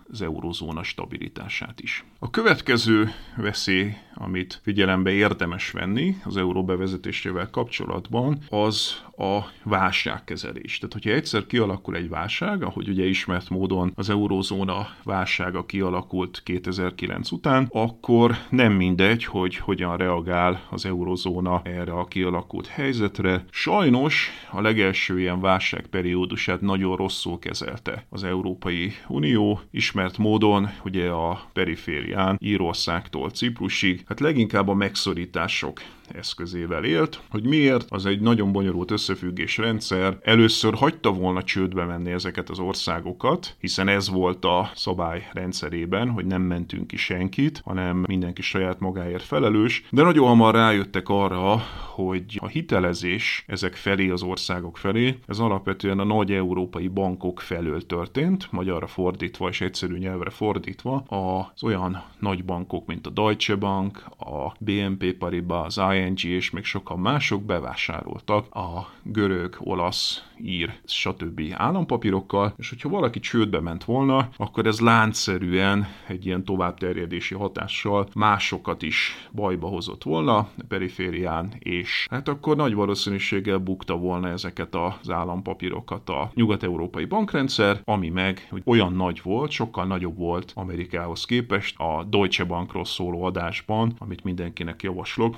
az 0.08 0.22
eurozóna 0.22 0.84
stabilitását 0.84 1.80
is. 1.80 2.06
A 2.20 2.30
következő 2.30 3.10
veszély, 3.38 3.94
amit 4.14 4.60
figyelembe 4.64 5.12
érdemes 5.12 5.72
venni 5.72 6.16
az 6.24 6.38
euró 6.38 6.64
bevezetésével 6.64 7.50
kapcsolatban, 7.50 8.38
az 8.50 9.04
a 9.18 9.40
válságkezelés. 9.64 10.78
Tehát, 10.78 10.94
hogyha 10.94 11.12
egyszer 11.12 11.46
kialakul 11.46 11.96
egy 11.96 12.10
válság, 12.10 12.64
ahogy 12.64 12.90
ugye 12.90 13.06
ismert 13.06 13.50
módon 13.50 13.92
az 13.96 14.10
eurózóna 14.10 14.88
válsága 15.04 15.66
kialakult 15.66 16.42
2009 16.44 17.32
után, 17.32 17.68
akkor 17.72 18.36
nem 18.50 18.74
mindegy, 18.74 19.24
hogy 19.26 19.56
hogyan 19.56 19.98
reagál 19.98 20.62
az 20.70 20.86
eurózóna 20.86 21.62
erre 21.64 21.92
a 21.92 22.06
kialakult 22.06 22.68
helyzetre. 22.68 23.46
Sajnos 23.50 24.30
a 24.52 24.62
legelső 24.62 25.20
ilyen 25.20 25.42
válságperiódusát 25.42 26.62
nagyon 26.72 26.96
rosszul 26.96 27.40
kezelte 27.40 28.06
az 28.10 28.24
Európai 28.24 28.92
Unió, 29.08 29.62
ismert 29.72 30.18
módon 30.18 30.70
ugye 30.84 31.10
a 31.10 31.50
periférián 31.54 32.38
Írországtól 32.42 33.30
Ciprusig, 33.30 34.04
hát 34.08 34.20
leginkább 34.20 34.68
a 34.68 34.74
megszorítások 34.74 35.82
eszközével 36.16 36.84
élt. 36.84 37.22
Hogy 37.30 37.44
miért? 37.44 37.86
Az 37.90 38.06
egy 38.06 38.22
nagyon 38.22 38.52
bonyolult 38.52 38.92
összefüggés 38.92 39.58
rendszer. 39.58 40.18
Először 40.22 40.74
hagyta 40.74 41.12
volna 41.12 41.44
csődbe 41.44 41.86
menni 41.86 42.12
ezeket 42.12 42.50
az 42.50 42.60
országokat, 42.60 43.56
hiszen 43.60 43.88
ez 43.88 44.10
volt 44.10 44.46
a 44.46 44.72
szabály 44.76 45.28
rendszerében, 45.34 46.10
hogy 46.10 46.26
nem 46.26 46.42
mentünk 46.42 46.88
ki 46.88 46.98
senkit, 46.98 47.62
hanem 47.66 48.04
mindenki 48.08 48.42
saját 48.42 48.80
magáért 48.80 49.24
felelős, 49.24 49.84
de 49.90 50.04
nagyon 50.04 50.28
hamar 50.28 50.54
rájöttek 50.54 51.10
arra, 51.10 51.62
hogy 51.94 52.40
a 52.42 52.48
hitelezés 52.48 53.44
ezek 53.48 53.76
felé, 53.76 54.10
az 54.10 54.24
országok 54.24 54.78
felé, 54.78 55.18
ez 55.28 55.40
alapvetően 55.40 56.00
a 56.00 56.04
nagy 56.04 56.32
európai 56.32 56.88
bankok 56.88 57.40
felől 57.40 57.86
történt, 57.86 58.48
magyarra 58.52 58.88
fordítva 58.88 59.50
és 59.50 59.62
egyszerű 59.62 59.98
nyelvre 59.98 60.30
fordítva, 60.30 61.04
az 61.08 61.64
olyan 61.64 62.04
nagy 62.20 62.46
bankok, 62.46 62.86
mint 62.86 63.08
a 63.08 63.10
Deutsche 63.10 63.56
Bank, 63.56 64.06
a 64.18 64.54
BNP 64.60 65.14
Paribas, 65.14 65.66
az 65.66 65.78
ING 66.06 66.24
és 66.24 66.50
még 66.50 66.64
sokan 66.64 67.00
mások 67.00 67.44
bevásároltak 67.44 68.56
a 68.56 68.90
görög, 69.04 69.58
olasz, 69.60 70.24
ír, 70.44 70.74
stb. 70.86 71.42
állampapírokkal, 71.54 72.54
és 72.58 72.70
hogyha 72.70 72.90
valaki 72.90 73.20
csődbe 73.20 73.60
ment 73.60 73.84
volna, 73.84 74.30
akkor 74.38 74.66
ez 74.66 74.80
láncszerűen 74.80 75.88
egy 76.08 76.26
ilyen 76.26 76.46
továbbterjedési 76.46 77.36
hatással 77.36 78.08
másokat 78.16 78.82
is 78.82 79.28
bajba 79.32 79.68
hozott 79.68 80.04
volna 80.04 80.38
a 80.38 80.50
periférián, 80.68 81.54
és 81.60 82.08
hát 82.10 82.28
akkor 82.28 82.56
nagy 82.56 82.74
valószínűséggel 82.74 83.58
bukta 83.58 83.96
volna 83.96 84.30
ezeket 84.30 84.76
az 84.76 85.10
állampapírokat 85.10 86.10
a 86.10 86.32
nyugat-európai 86.34 87.06
bankrendszer, 87.06 87.82
ami 87.86 88.10
meg 88.10 88.48
hogy 88.50 88.62
olyan 88.66 88.94
nagy 88.94 89.22
volt, 89.24 89.52
sokkal 89.52 89.86
nagyobb 89.86 90.18
volt 90.18 90.52
Amerikához 90.56 91.26
képest 91.26 91.80
a 91.80 92.04
Deutsche 92.10 92.44
Bankról 92.44 92.86
szóló 92.86 93.24
adásban, 93.24 93.94
amit 93.98 94.24
mindenkinek 94.24 94.84
javaslok, 94.84 95.36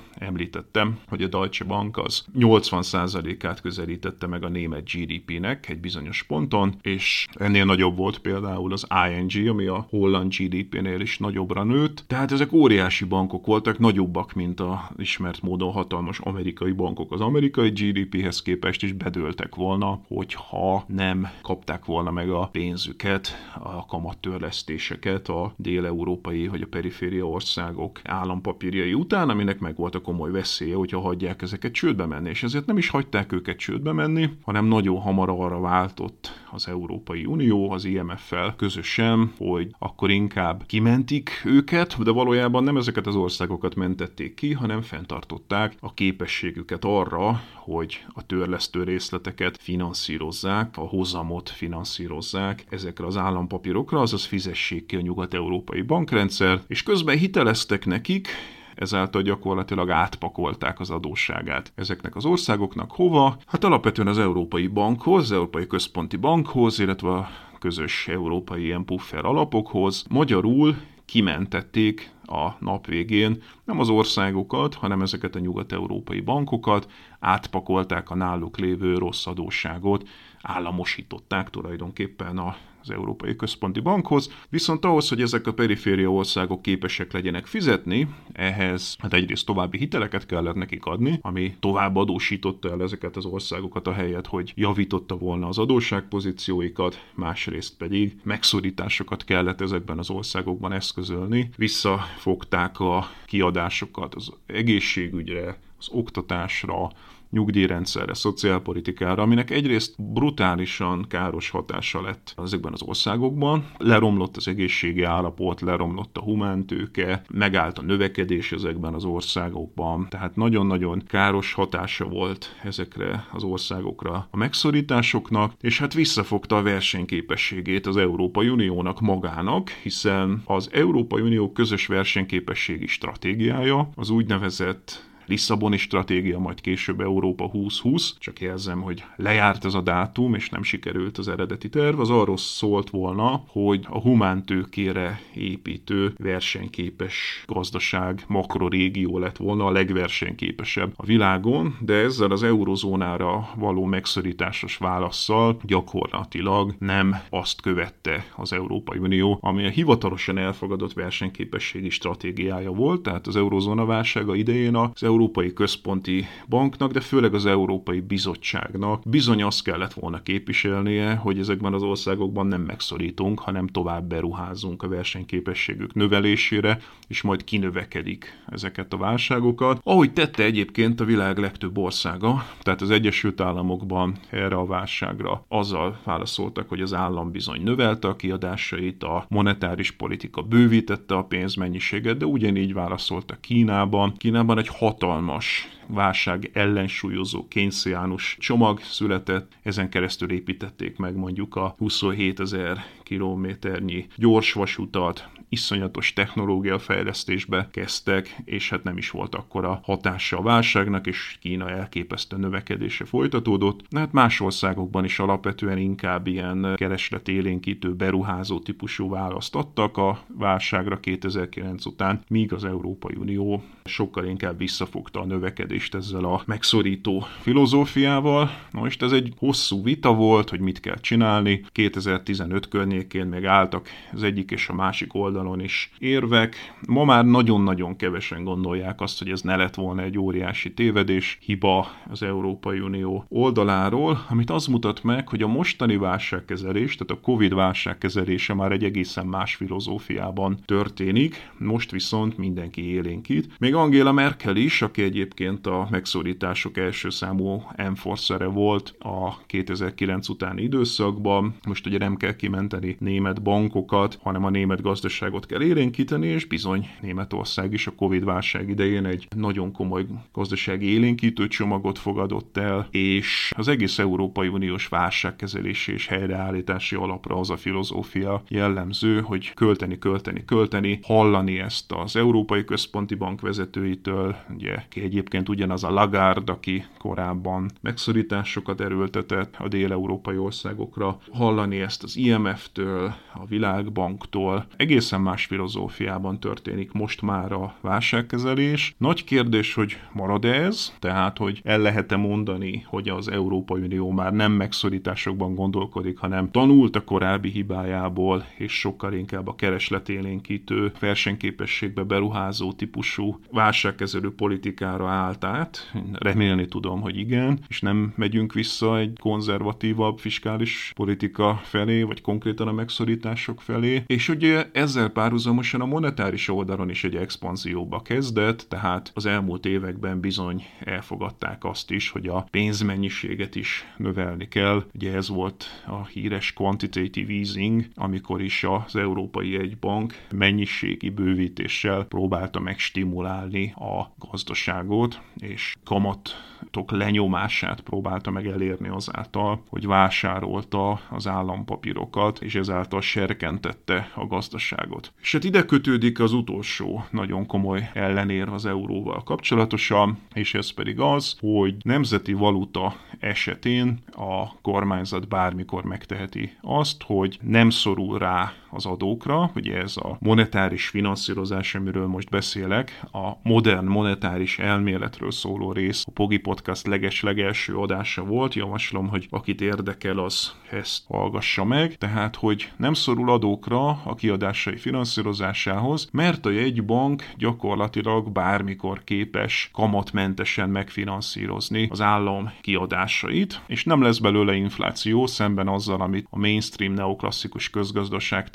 említettem, 0.54 0.98
hogy 1.08 1.22
a 1.22 1.26
Deutsche 1.26 1.64
Bank 1.64 1.98
az 1.98 2.24
80%-át 2.38 3.60
közelítette 3.60 4.26
meg 4.26 4.44
a 4.44 4.48
német 4.48 4.90
GDP-nek 4.90 5.68
egy 5.68 5.80
bizonyos 5.80 6.22
ponton, 6.22 6.74
és 6.82 7.26
ennél 7.34 7.64
nagyobb 7.64 7.96
volt 7.96 8.18
például 8.18 8.72
az 8.72 8.86
ING, 9.10 9.48
ami 9.48 9.66
a 9.66 9.86
holland 9.88 10.34
GDP-nél 10.34 11.00
is 11.00 11.18
nagyobbra 11.18 11.62
nőtt. 11.62 12.04
Tehát 12.06 12.32
ezek 12.32 12.52
óriási 12.52 13.04
bankok 13.04 13.46
voltak, 13.46 13.78
nagyobbak, 13.78 14.32
mint 14.32 14.60
a 14.60 14.90
ismert 14.96 15.42
módon 15.42 15.72
hatalmas 15.72 16.18
amerikai 16.18 16.72
bankok. 16.72 17.12
Az 17.12 17.20
amerikai 17.20 17.68
GDP-hez 17.70 18.42
képest 18.42 18.82
is 18.82 18.92
bedőltek 18.92 19.54
volna, 19.54 20.00
hogyha 20.08 20.84
nem 20.86 21.28
kapták 21.42 21.84
volna 21.84 22.10
meg 22.10 22.30
a 22.30 22.48
pénzüket, 22.52 23.28
a 23.58 23.86
kamattörlesztéseket 23.86 25.28
a 25.28 25.52
dél-európai 25.56 26.48
vagy 26.48 26.62
a 26.62 26.66
periféria 26.70 27.28
országok 27.28 28.00
állampapírjai 28.04 28.94
után, 28.94 29.28
aminek 29.28 29.58
meg 29.58 29.76
volt 29.76 29.94
a 29.94 30.00
komoly 30.00 30.30
veszélye, 30.34 30.74
hogyha 30.74 31.00
hagyják 31.00 31.42
ezeket 31.42 31.72
csődbe 31.72 32.06
menni. 32.06 32.28
És 32.28 32.42
ezért 32.42 32.66
nem 32.66 32.78
is 32.78 32.88
hagyták 32.88 33.32
őket 33.32 33.58
csődbe 33.58 33.92
menni, 33.92 34.28
hanem 34.42 34.64
nagy 34.64 34.84
nagyon 34.84 35.00
hamar 35.00 35.28
arra 35.30 35.60
váltott 35.60 36.42
az 36.50 36.68
Európai 36.68 37.24
Unió 37.24 37.70
az 37.70 37.84
IMF-fel 37.84 38.54
közösen, 38.56 39.32
hogy 39.38 39.74
akkor 39.78 40.10
inkább 40.10 40.66
kimentik 40.66 41.42
őket, 41.44 42.02
de 42.02 42.10
valójában 42.10 42.64
nem 42.64 42.76
ezeket 42.76 43.06
az 43.06 43.14
országokat 43.14 43.74
mentették 43.74 44.34
ki, 44.34 44.52
hanem 44.52 44.82
fenntartották 44.82 45.74
a 45.80 45.94
képességüket 45.94 46.84
arra, 46.84 47.42
hogy 47.54 48.04
a 48.08 48.26
törlesztő 48.26 48.82
részleteket 48.82 49.58
finanszírozzák, 49.60 50.76
a 50.76 50.80
hozamot 50.80 51.48
finanszírozzák 51.48 52.64
ezekre 52.68 53.06
az 53.06 53.16
állampapírokra, 53.16 54.00
azaz 54.00 54.24
fizessék 54.24 54.86
ki 54.86 54.96
a 54.96 55.00
nyugat-európai 55.00 55.82
bankrendszer, 55.82 56.62
és 56.66 56.82
közben 56.82 57.18
hiteleztek 57.18 57.86
nekik, 57.86 58.28
ezáltal 58.74 59.22
gyakorlatilag 59.22 59.90
átpakolták 59.90 60.80
az 60.80 60.90
adósságát 60.90 61.72
ezeknek 61.74 62.16
az 62.16 62.24
országoknak. 62.24 62.92
Hova? 62.92 63.36
Hát 63.46 63.64
alapvetően 63.64 64.08
az 64.08 64.18
Európai 64.18 64.66
Bankhoz, 64.66 65.22
az 65.22 65.32
Európai 65.32 65.66
Központi 65.66 66.16
Bankhoz, 66.16 66.78
illetve 66.78 67.08
a 67.10 67.28
közös 67.58 68.08
európai 68.08 68.62
ilyen 68.64 68.84
puffer 68.84 69.24
alapokhoz. 69.24 70.04
Magyarul 70.10 70.76
kimentették 71.04 72.12
a 72.26 72.50
nap 72.58 72.86
végén 72.86 73.42
nem 73.64 73.80
az 73.80 73.88
országokat, 73.88 74.74
hanem 74.74 75.02
ezeket 75.02 75.34
a 75.34 75.38
nyugat-európai 75.38 76.20
bankokat, 76.20 76.90
átpakolták 77.20 78.10
a 78.10 78.14
náluk 78.14 78.58
lévő 78.58 78.94
rossz 78.94 79.26
adósságot, 79.26 80.08
államosították 80.42 81.50
tulajdonképpen 81.50 82.38
a 82.38 82.56
az 82.84 82.90
Európai 82.90 83.36
Központi 83.36 83.80
Bankhoz, 83.80 84.32
viszont 84.48 84.84
ahhoz, 84.84 85.08
hogy 85.08 85.20
ezek 85.20 85.46
a 85.46 85.52
periféria 85.52 86.12
országok 86.12 86.62
képesek 86.62 87.12
legyenek 87.12 87.46
fizetni, 87.46 88.08
ehhez 88.32 88.96
hát 88.98 89.12
egyrészt 89.12 89.46
további 89.46 89.78
hiteleket 89.78 90.26
kellett 90.26 90.54
nekik 90.54 90.84
adni, 90.84 91.18
ami 91.22 91.56
tovább 91.60 91.96
adósította 91.96 92.70
el 92.70 92.82
ezeket 92.82 93.16
az 93.16 93.24
országokat 93.24 93.86
a 93.86 93.92
helyet, 93.92 94.26
hogy 94.26 94.52
javította 94.56 95.16
volna 95.16 95.48
az 95.48 95.58
adósságpozícióikat, 95.58 97.06
másrészt 97.14 97.76
pedig 97.76 98.16
megszorításokat 98.22 99.24
kellett 99.24 99.60
ezekben 99.60 99.98
az 99.98 100.10
országokban 100.10 100.72
eszközölni, 100.72 101.50
visszafogták 101.56 102.80
a 102.80 103.10
kiadásokat 103.26 104.14
az 104.14 104.32
egészségügyre, 104.46 105.58
az 105.78 105.88
oktatásra, 105.90 106.90
nyugdíjrendszerre, 107.34 108.14
szociálpolitikára, 108.14 109.22
aminek 109.22 109.50
egyrészt 109.50 109.94
brutálisan 110.12 111.04
káros 111.08 111.50
hatása 111.50 112.02
lett 112.02 112.34
ezekben 112.44 112.72
az 112.72 112.82
országokban. 112.82 113.66
Leromlott 113.78 114.36
az 114.36 114.48
egészségi 114.48 115.02
állapot, 115.02 115.60
leromlott 115.60 116.16
a 116.16 116.20
humántőke, 116.22 117.22
megállt 117.32 117.78
a 117.78 117.82
növekedés 117.82 118.52
ezekben 118.52 118.94
az 118.94 119.04
országokban, 119.04 120.06
tehát 120.08 120.36
nagyon-nagyon 120.36 121.02
káros 121.06 121.52
hatása 121.52 122.04
volt 122.04 122.56
ezekre 122.62 123.26
az 123.32 123.42
országokra 123.42 124.28
a 124.30 124.36
megszorításoknak, 124.36 125.52
és 125.60 125.78
hát 125.78 125.94
visszafogta 125.94 126.56
a 126.56 126.62
versenyképességét 126.62 127.86
az 127.86 127.96
Európai 127.96 128.48
Uniónak 128.48 129.00
magának, 129.00 129.68
hiszen 129.68 130.42
az 130.44 130.68
Európai 130.72 131.22
Unió 131.22 131.52
közös 131.52 131.86
versenyképességi 131.86 132.86
stratégiája 132.86 133.88
az 133.94 134.10
úgynevezett 134.10 135.12
Lisszaboni 135.26 135.76
stratégia, 135.76 136.38
majd 136.38 136.60
később 136.60 137.00
Európa 137.00 137.50
2020, 137.50 138.14
csak 138.18 138.40
jelzem, 138.40 138.80
hogy 138.80 139.04
lejárt 139.16 139.64
ez 139.64 139.74
a 139.74 139.80
dátum, 139.80 140.34
és 140.34 140.48
nem 140.48 140.62
sikerült 140.62 141.18
az 141.18 141.28
eredeti 141.28 141.68
terv, 141.68 142.00
az 142.00 142.10
arról 142.10 142.36
szólt 142.36 142.90
volna, 142.90 143.44
hogy 143.46 143.86
a 143.88 144.00
humántőkére 144.00 145.20
építő 145.34 146.14
versenyképes 146.16 147.44
gazdaság 147.46 148.24
makrorégió 148.28 149.18
lett 149.18 149.36
volna 149.36 149.66
a 149.66 149.70
legversenyképesebb 149.70 150.92
a 150.96 151.06
világon, 151.06 151.76
de 151.80 151.94
ezzel 151.94 152.30
az 152.30 152.42
eurozónára 152.42 153.48
való 153.56 153.84
megszorításos 153.84 154.76
válaszsal 154.76 155.56
gyakorlatilag 155.62 156.74
nem 156.78 157.16
azt 157.30 157.60
követte 157.60 158.26
az 158.36 158.52
Európai 158.52 158.98
Unió, 158.98 159.38
ami 159.40 159.66
a 159.66 159.70
hivatalosan 159.70 160.38
elfogadott 160.38 160.92
versenyképességi 160.92 161.90
stratégiája 161.90 162.70
volt, 162.70 163.02
tehát 163.02 163.26
az 163.26 163.36
eurozóna 163.36 163.84
válsága 163.84 164.34
idején 164.34 164.76
az 164.76 165.02
Európai 165.14 165.52
Központi 165.52 166.24
Banknak, 166.48 166.92
de 166.92 167.00
főleg 167.00 167.34
az 167.34 167.46
Európai 167.46 168.00
Bizottságnak 168.00 169.02
bizony 169.06 169.42
azt 169.42 169.64
kellett 169.64 169.92
volna 169.92 170.22
képviselnie, 170.22 171.14
hogy 171.14 171.38
ezekben 171.38 171.72
az 171.72 171.82
országokban 171.82 172.46
nem 172.46 172.60
megszorítunk, 172.60 173.40
hanem 173.40 173.66
tovább 173.66 174.08
beruházunk 174.08 174.82
a 174.82 174.88
versenyképességük 174.88 175.94
növelésére, 175.94 176.78
és 177.08 177.22
majd 177.22 177.44
kinövekedik 177.44 178.42
ezeket 178.46 178.92
a 178.92 178.96
válságokat. 178.96 179.80
Ahogy 179.82 180.12
tette 180.12 180.42
egyébként 180.42 181.00
a 181.00 181.04
világ 181.04 181.38
legtöbb 181.38 181.78
országa, 181.78 182.46
tehát 182.62 182.80
az 182.80 182.90
Egyesült 182.90 183.40
Államokban 183.40 184.16
erre 184.30 184.56
a 184.56 184.66
válságra 184.66 185.44
azzal 185.48 186.00
válaszoltak, 186.04 186.68
hogy 186.68 186.80
az 186.80 186.94
állam 186.94 187.30
bizony 187.30 187.62
növelte 187.62 188.08
a 188.08 188.16
kiadásait, 188.16 189.02
a 189.02 189.24
monetáris 189.28 189.90
politika 189.90 190.42
bővítette 190.42 191.14
a 191.14 191.24
pénzmennyiséget, 191.24 192.16
de 192.16 192.24
ugyanígy 192.24 192.72
válaszoltak 192.72 193.40
Kínában. 193.40 194.12
Kínában 194.16 194.58
egy 194.58 194.68
hatalmas 195.04 195.66
válság 195.86 196.50
ellensúlyozó 196.52 197.48
kénysziánus 197.48 198.36
csomag 198.40 198.80
született, 198.80 199.52
ezen 199.62 199.88
keresztül 199.88 200.30
építették 200.30 200.96
meg 200.96 201.16
mondjuk 201.16 201.56
a 201.56 201.74
27 201.78 202.40
ezer 202.40 202.84
kilométernyi 203.02 204.06
gyorsvasutat, 204.16 205.28
iszonyatos 205.48 206.12
technológia 206.12 206.78
fejlesztésbe 206.78 207.68
kezdtek, 207.72 208.36
és 208.44 208.70
hát 208.70 208.82
nem 208.82 208.96
is 208.96 209.10
volt 209.10 209.34
akkora 209.34 209.80
hatása 209.82 210.38
a 210.38 210.42
válságnak, 210.42 211.06
és 211.06 211.36
Kína 211.40 211.70
elképesztő 211.70 212.36
növekedése 212.36 213.04
folytatódott. 213.04 213.80
Na 213.88 213.98
hát 213.98 214.12
más 214.12 214.40
országokban 214.40 215.04
is 215.04 215.18
alapvetően 215.18 215.78
inkább 215.78 216.26
ilyen 216.26 216.72
keresletélénkítő, 216.76 217.94
beruházó 217.94 218.58
típusú 218.58 219.08
választ 219.08 219.54
adtak 219.54 219.96
a 219.96 220.24
válságra 220.28 221.00
2009 221.00 221.86
után, 221.86 222.22
míg 222.28 222.52
az 222.52 222.64
Európai 222.64 223.14
Unió 223.16 223.62
sokkal 223.84 224.24
inkább 224.24 224.58
visszafogta 224.58 225.20
a 225.20 225.24
növekedést 225.24 225.73
ezzel 225.74 226.24
a 226.24 226.42
megszorító 226.46 227.26
filozófiával. 227.40 228.50
Na 228.70 228.80
most 228.80 229.02
ez 229.02 229.12
egy 229.12 229.32
hosszú 229.38 229.82
vita 229.82 230.14
volt, 230.14 230.50
hogy 230.50 230.60
mit 230.60 230.80
kell 230.80 231.00
csinálni. 231.00 231.64
2015 231.72 232.68
környékén 232.68 233.26
még 233.26 233.44
álltak 233.44 233.88
az 234.12 234.22
egyik 234.22 234.50
és 234.50 234.68
a 234.68 234.74
másik 234.74 235.14
oldalon 235.14 235.60
is 235.60 235.90
érvek. 235.98 236.56
Ma 236.88 237.04
már 237.04 237.24
nagyon-nagyon 237.24 237.96
kevesen 237.96 238.44
gondolják 238.44 239.00
azt, 239.00 239.18
hogy 239.18 239.30
ez 239.30 239.40
ne 239.40 239.56
lett 239.56 239.74
volna 239.74 240.02
egy 240.02 240.18
óriási 240.18 240.74
tévedés, 240.74 241.38
hiba 241.40 241.86
az 242.10 242.22
Európai 242.22 242.80
Unió 242.80 243.24
oldaláról, 243.28 244.24
amit 244.28 244.50
az 244.50 244.66
mutat 244.66 245.02
meg, 245.02 245.28
hogy 245.28 245.42
a 245.42 245.46
mostani 245.46 245.96
válságkezelés, 245.96 246.96
tehát 246.96 247.22
a 247.22 247.24
Covid 247.24 247.54
válságkezelése 247.54 248.54
már 248.54 248.72
egy 248.72 248.84
egészen 248.84 249.26
más 249.26 249.54
filozófiában 249.54 250.58
történik, 250.64 251.50
most 251.58 251.90
viszont 251.90 252.38
mindenki 252.38 252.92
élénkít. 252.92 253.50
Még 253.58 253.74
Angela 253.74 254.12
Merkel 254.12 254.56
is, 254.56 254.82
aki 254.82 255.02
egyébként 255.02 255.63
a 255.66 255.88
megszorítások 255.90 256.76
első 256.76 257.10
számú 257.10 257.62
enforcere 257.76 258.46
volt 258.46 258.94
a 258.98 259.46
2009 259.46 260.28
utáni 260.28 260.62
időszakban, 260.62 261.54
most 261.66 261.86
ugye 261.86 261.98
nem 261.98 262.16
kell 262.16 262.36
kimenteni 262.36 262.96
német 262.98 263.42
bankokat, 263.42 264.18
hanem 264.22 264.44
a 264.44 264.50
német 264.50 264.82
gazdaságot 264.82 265.46
kell 265.46 265.62
élénkíteni, 265.62 266.26
és 266.26 266.44
bizony 266.44 266.88
Németország 267.00 267.72
is 267.72 267.86
a 267.86 267.94
Covid 267.94 268.24
válság 268.24 268.68
idején 268.68 269.04
egy 269.04 269.28
nagyon 269.36 269.72
komoly 269.72 270.06
gazdasági 270.32 270.86
élénkítő 270.86 271.48
csomagot 271.48 271.98
fogadott 271.98 272.56
el, 272.56 272.88
és 272.90 273.52
az 273.56 273.68
egész 273.68 273.98
Európai 273.98 274.48
Uniós 274.48 274.88
válságkezelési 274.88 275.92
és 275.92 276.06
helyreállítási 276.06 276.96
alapra 276.96 277.36
az 277.36 277.50
a 277.50 277.56
filozófia 277.56 278.42
jellemző, 278.48 279.20
hogy 279.20 279.54
költeni, 279.54 279.98
költeni, 279.98 280.44
költeni, 280.44 280.98
hallani 281.02 281.58
ezt 281.58 281.92
az 281.92 282.16
Európai 282.16 282.64
Központi 282.64 283.14
Bank 283.14 283.40
vezetőitől, 283.40 284.36
ugye 284.54 284.76
ki 284.88 285.00
egyébként 285.00 285.48
ugyanaz 285.54 285.84
a 285.84 285.90
Lagarde, 285.90 286.52
aki 286.52 286.84
korábban 286.98 287.70
megszorításokat 287.80 288.80
erőltetett 288.80 289.54
a 289.58 289.68
dél-európai 289.68 290.36
országokra, 290.36 291.18
hallani 291.32 291.80
ezt 291.80 292.02
az 292.02 292.16
IMF-től, 292.16 293.14
a 293.34 293.46
Világbanktól, 293.46 294.66
egészen 294.76 295.20
más 295.20 295.44
filozófiában 295.44 296.40
történik 296.40 296.92
most 296.92 297.22
már 297.22 297.52
a 297.52 297.74
válságkezelés. 297.80 298.94
Nagy 298.98 299.24
kérdés, 299.24 299.74
hogy 299.74 299.98
marad 300.12 300.44
ez, 300.44 300.92
tehát 300.98 301.38
hogy 301.38 301.60
el 301.64 301.78
lehet-e 301.78 302.16
mondani, 302.16 302.84
hogy 302.86 303.08
az 303.08 303.28
Európai 303.28 303.80
Unió 303.80 304.10
már 304.10 304.32
nem 304.32 304.52
megszorításokban 304.52 305.54
gondolkodik, 305.54 306.18
hanem 306.18 306.50
tanult 306.50 306.96
a 306.96 307.04
korábbi 307.04 307.50
hibájából, 307.50 308.44
és 308.56 308.72
sokkal 308.78 309.12
inkább 309.12 309.48
a 309.48 309.54
keresletélénkítő, 309.54 310.92
versenyképességbe 311.00 312.02
beruházó 312.02 312.72
típusú 312.72 313.40
válságkezelő 313.50 314.34
politikára 314.34 315.08
állt 315.08 315.43
át. 315.44 315.90
Én 315.94 316.16
remélni 316.18 316.66
tudom, 316.66 317.00
hogy 317.00 317.16
igen, 317.16 317.58
és 317.68 317.80
nem 317.80 318.12
megyünk 318.16 318.52
vissza 318.52 318.98
egy 318.98 319.18
konzervatívabb 319.20 320.18
fiskális 320.18 320.92
politika 320.94 321.60
felé, 321.62 322.02
vagy 322.02 322.20
konkrétan 322.20 322.68
a 322.68 322.72
megszorítások 322.72 323.60
felé. 323.60 324.02
És 324.06 324.28
ugye 324.28 324.66
ezzel 324.72 325.08
párhuzamosan 325.08 325.80
a 325.80 325.86
monetáris 325.86 326.48
oldalon 326.48 326.90
is 326.90 327.04
egy 327.04 327.16
expanzióba 327.16 328.02
kezdett, 328.02 328.66
tehát 328.68 329.10
az 329.14 329.26
elmúlt 329.26 329.66
években 329.66 330.20
bizony 330.20 330.64
elfogadták 330.80 331.64
azt 331.64 331.90
is, 331.90 332.10
hogy 332.10 332.26
a 332.26 332.46
pénzmennyiséget 332.50 333.54
is 333.54 333.84
növelni 333.96 334.48
kell. 334.48 334.84
Ugye 334.94 335.14
ez 335.14 335.28
volt 335.28 335.66
a 335.86 336.06
híres 336.06 336.52
quantitative 336.52 337.32
easing, 337.32 337.86
amikor 337.94 338.42
is 338.42 338.64
az 338.64 338.96
Európai 338.96 339.56
Egybank 339.56 340.14
mennyiségi 340.30 341.08
bővítéssel 341.08 342.04
próbálta 342.04 342.60
megstimulálni 342.60 343.72
a 343.76 344.14
gazdaságot, 344.30 345.20
és 345.38 345.74
kamatok 345.84 346.90
lenyomását 346.90 347.80
próbálta 347.80 348.30
meg 348.30 348.46
elérni 348.46 348.88
azáltal, 348.88 349.62
hogy 349.68 349.86
vásárolta 349.86 351.00
az 351.10 351.26
állampapírokat, 351.26 352.42
és 352.42 352.54
ezáltal 352.54 353.00
serkentette 353.00 354.10
a 354.14 354.26
gazdaságot. 354.26 355.12
És 355.20 355.32
hát 355.32 355.44
ide 355.44 355.64
kötődik 355.64 356.20
az 356.20 356.32
utolsó 356.32 357.04
nagyon 357.10 357.46
komoly 357.46 357.90
ellenér 357.92 358.48
az 358.48 358.66
euróval 358.66 359.22
kapcsolatosan, 359.22 360.18
és 360.34 360.54
ez 360.54 360.70
pedig 360.70 361.00
az, 361.00 361.36
hogy 361.40 361.74
nemzeti 361.82 362.32
valuta 362.32 362.96
esetén 363.18 364.02
a 364.16 364.60
kormányzat 364.60 365.28
bármikor 365.28 365.84
megteheti 365.84 366.56
azt, 366.60 367.02
hogy 367.02 367.38
nem 367.42 367.70
szorul 367.70 368.18
rá 368.18 368.52
az 368.74 368.86
adókra, 368.86 369.50
ugye 369.54 369.76
ez 369.76 369.96
a 369.96 370.16
monetáris 370.20 370.88
finanszírozás, 370.88 371.74
amiről 371.74 372.06
most 372.06 372.30
beszélek, 372.30 373.00
a 373.12 373.32
modern 373.42 373.86
monetáris 373.86 374.58
elméletről 374.58 375.30
szóló 375.30 375.72
rész, 375.72 376.04
a 376.06 376.10
Pogi 376.10 376.38
Podcast 376.38 376.86
leges-legelső 376.86 377.76
adása 377.76 378.24
volt, 378.24 378.54
javaslom, 378.54 379.08
hogy 379.08 379.26
akit 379.30 379.60
érdekel, 379.60 380.18
az 380.18 380.54
ezt 380.70 381.04
hallgassa 381.08 381.64
meg, 381.64 381.96
tehát, 381.96 382.36
hogy 382.36 382.72
nem 382.76 382.94
szorul 382.94 383.30
adókra 383.30 383.88
a 383.88 384.14
kiadásai 384.14 384.76
finanszírozásához, 384.76 386.08
mert 386.12 386.46
a 386.46 386.50
jegybank 386.50 387.30
gyakorlatilag 387.36 388.32
bármikor 388.32 389.04
képes 389.04 389.70
kamatmentesen 389.72 390.70
megfinanszírozni 390.70 391.88
az 391.90 392.00
állam 392.00 392.52
kiadásait, 392.60 393.60
és 393.66 393.84
nem 393.84 394.02
lesz 394.02 394.18
belőle 394.18 394.54
infláció 394.54 395.26
szemben 395.26 395.68
azzal, 395.68 396.00
amit 396.00 396.26
a 396.30 396.38
mainstream 396.38 396.92
neoklasszikus 396.92 397.70